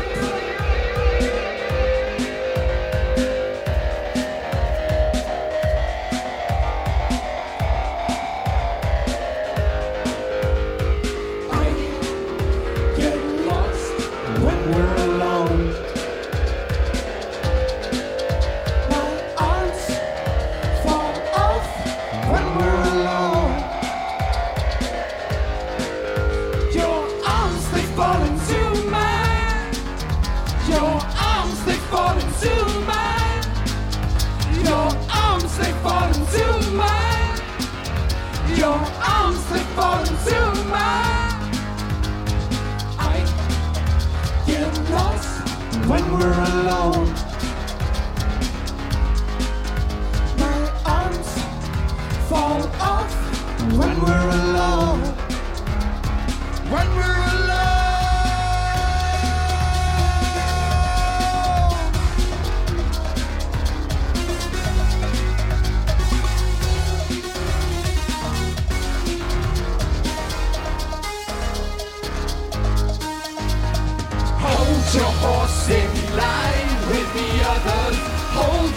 [45.91, 47.10] when we're alone.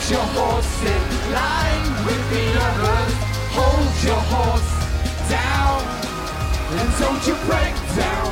[0.03, 3.13] Hold your horse in line with the others.
[3.55, 4.71] Hold your horse
[5.29, 5.81] down
[6.77, 8.31] and don't you break down.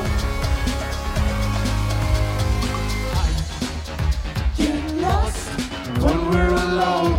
[4.58, 5.48] Get lost
[6.02, 7.11] when we're alone.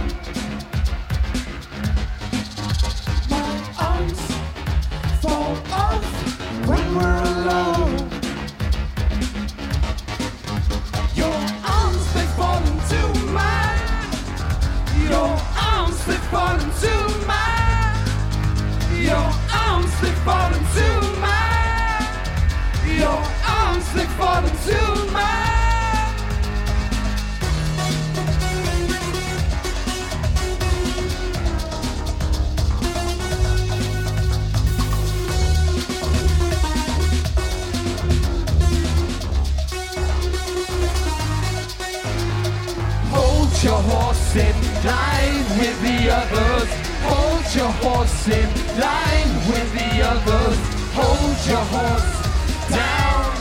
[44.84, 46.68] line with the others.
[47.04, 48.48] Hold your horse in
[48.78, 50.58] line with the others.
[50.94, 52.22] Hold your horse
[52.70, 53.36] down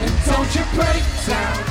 [0.00, 1.67] and don't you break down.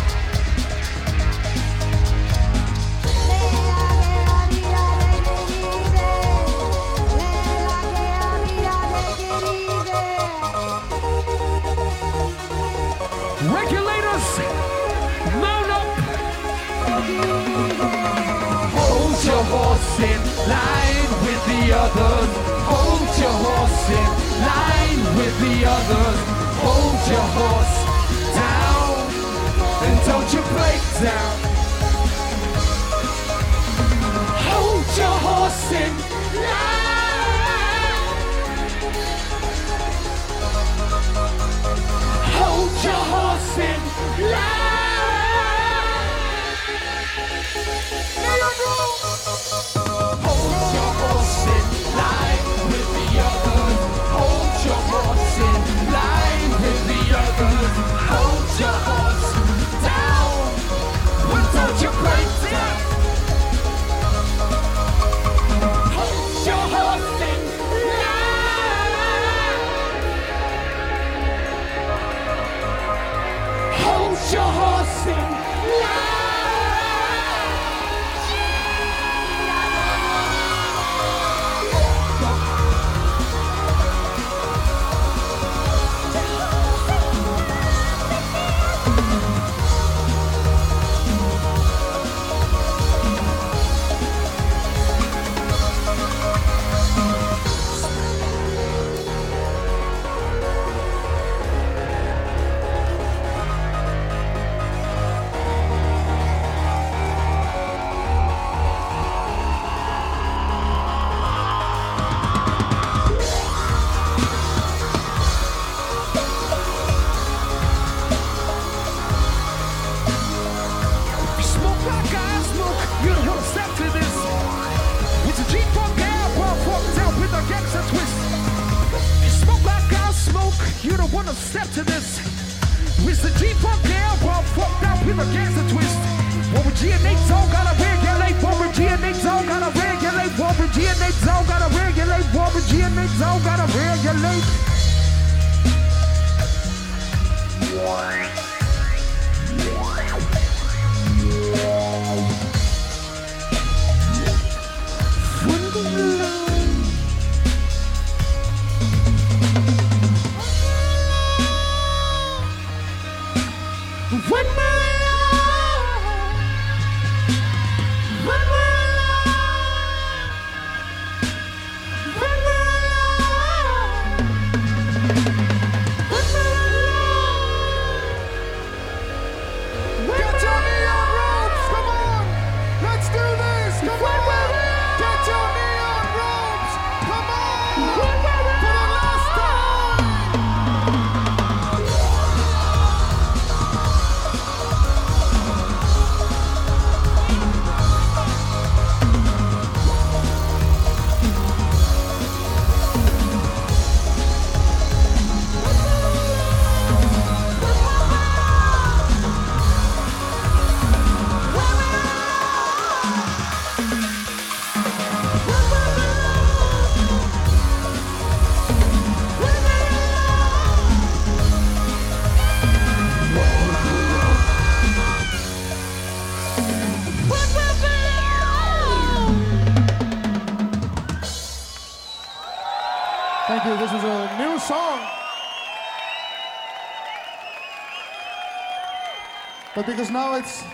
[239.88, 240.65] because now it's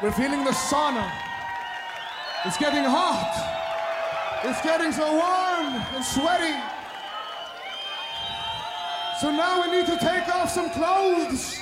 [0.00, 1.10] we're feeling the sauna.
[2.44, 3.34] It's getting hot.
[4.44, 6.54] It's getting so warm and sweaty.
[9.20, 11.60] So now we need to take off some clothes.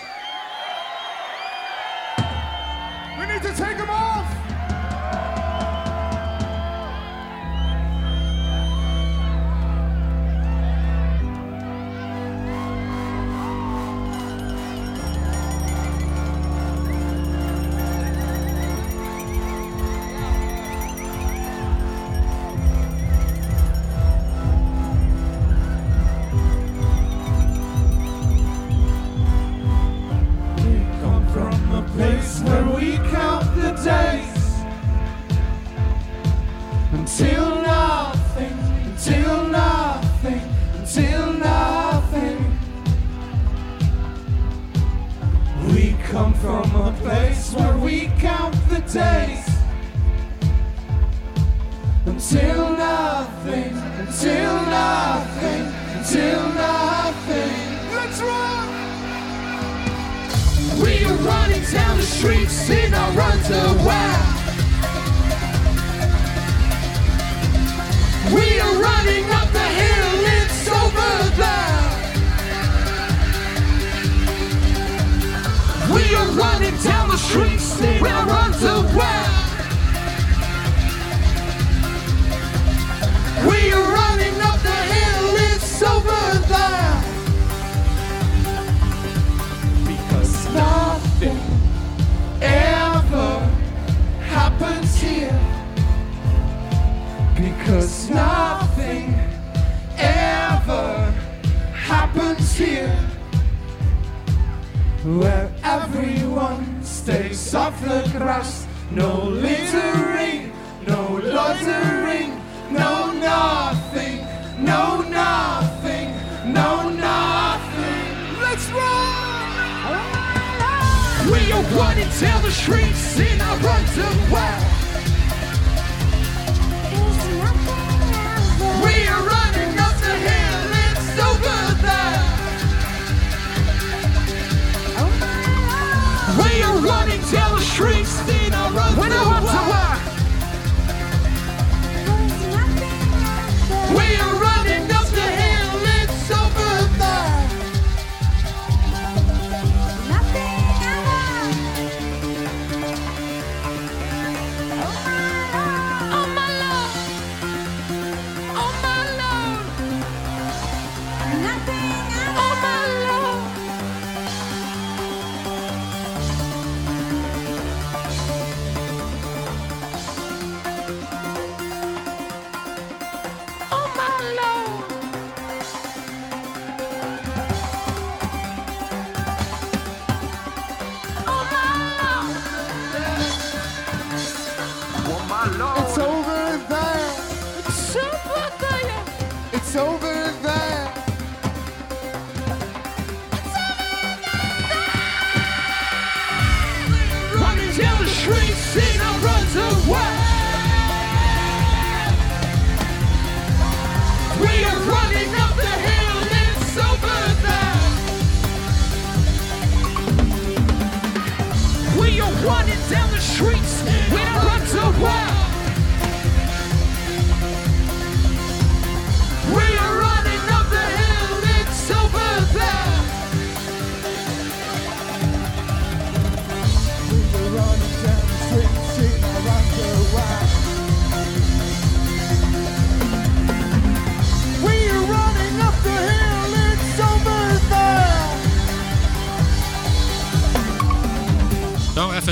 [3.18, 4.33] We need to take them off.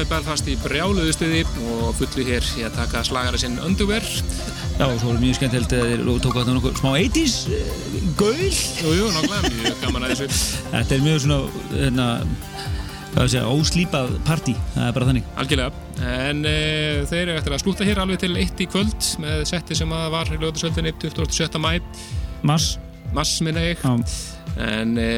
[0.03, 4.03] FF Belfast í brjáluðu stuði og fullu hér í að taka slagara sinn Underwear.
[4.79, 7.77] Já, og svo er mjög skemmtilegt að þeir tóku þetta nokkuð smá 80s uh,
[8.19, 8.49] gaul.
[8.83, 10.41] Jú, jú, nákvæmlega, mjög gaman að þessu.
[10.73, 11.39] Þetta er mjög svona,
[11.77, 12.09] hérna,
[13.13, 15.31] hvað sé, óslípað partí, það er bara þannig.
[15.45, 16.59] Algjörlega, en e,
[17.13, 20.11] þeir eru eftir að slúta hér alveg til eitt í kvöld með setti sem að
[20.17, 21.63] var í lögðarsöldinni 27.
[21.63, 21.75] mæ.
[22.43, 22.73] Mars.
[23.15, 23.83] Mars minna ég.
[23.85, 23.95] Já.
[24.67, 25.11] En e,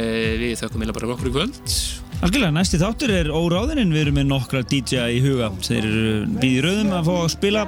[0.42, 1.78] við þökkum meila bara okkur í kvöld.
[2.24, 5.50] Algjörlega, næsti þáttur er óráðinn við erum með nokkra DJ í huga.
[5.60, 7.64] Þeir eru býði rauðum að fá að spila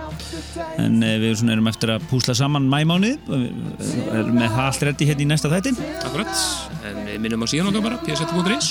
[0.81, 5.09] en eh, við svona erum eftir að púsla saman mæmánið erum með það allt reddi
[5.11, 5.75] hérna í næsta þætti.
[6.09, 6.41] Akkurat,
[6.89, 8.71] en við minnum á síðan okkar bara psett.is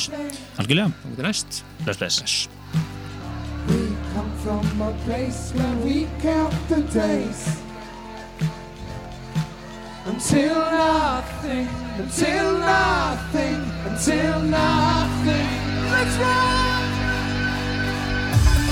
[0.64, 0.90] Algjörlega.
[0.90, 1.62] Og til næst.
[1.84, 2.50] Bless, bless.
[4.16, 7.46] Come from a place where we count the days.
[10.10, 11.70] Until nothing,
[12.02, 15.75] until nothing, until nothing.
[15.92, 16.90] Let's run!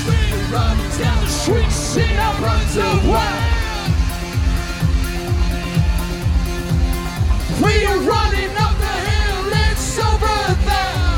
[0.07, 0.17] We
[0.51, 3.39] run down the streets, see our runs away.
[7.61, 11.13] We are running up the hill, it's over there.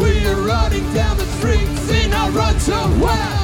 [0.00, 3.43] We are running down the streets in our runs away.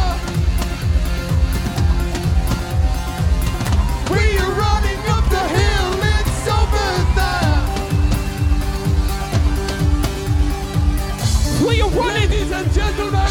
[11.96, 13.30] ladies and gentlemen,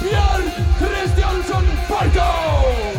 [0.00, 0.44] Björn
[0.78, 2.89] Christiansen Parko!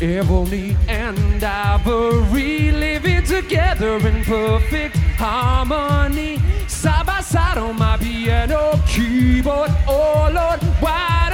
[0.00, 6.38] Ebony and Ivory living together in perfect harmony.
[6.68, 9.70] Side by side on my piano keyboard.
[9.88, 11.27] Oh Lord, why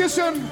[0.00, 0.49] competition.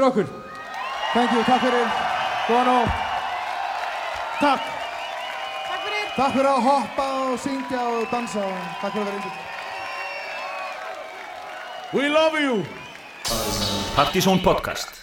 [0.00, 0.26] fyrir okkur.
[1.12, 1.88] Thank you, takk fyrir.
[2.48, 2.88] Góðan og
[4.40, 4.62] takk.
[5.68, 6.06] Takk fyrir.
[6.16, 9.36] Takk fyrir að hoppa og syngja og dansa og takk fyrir að vera yndir.
[11.92, 12.64] We love you!
[13.96, 14.99] Partisón Podcast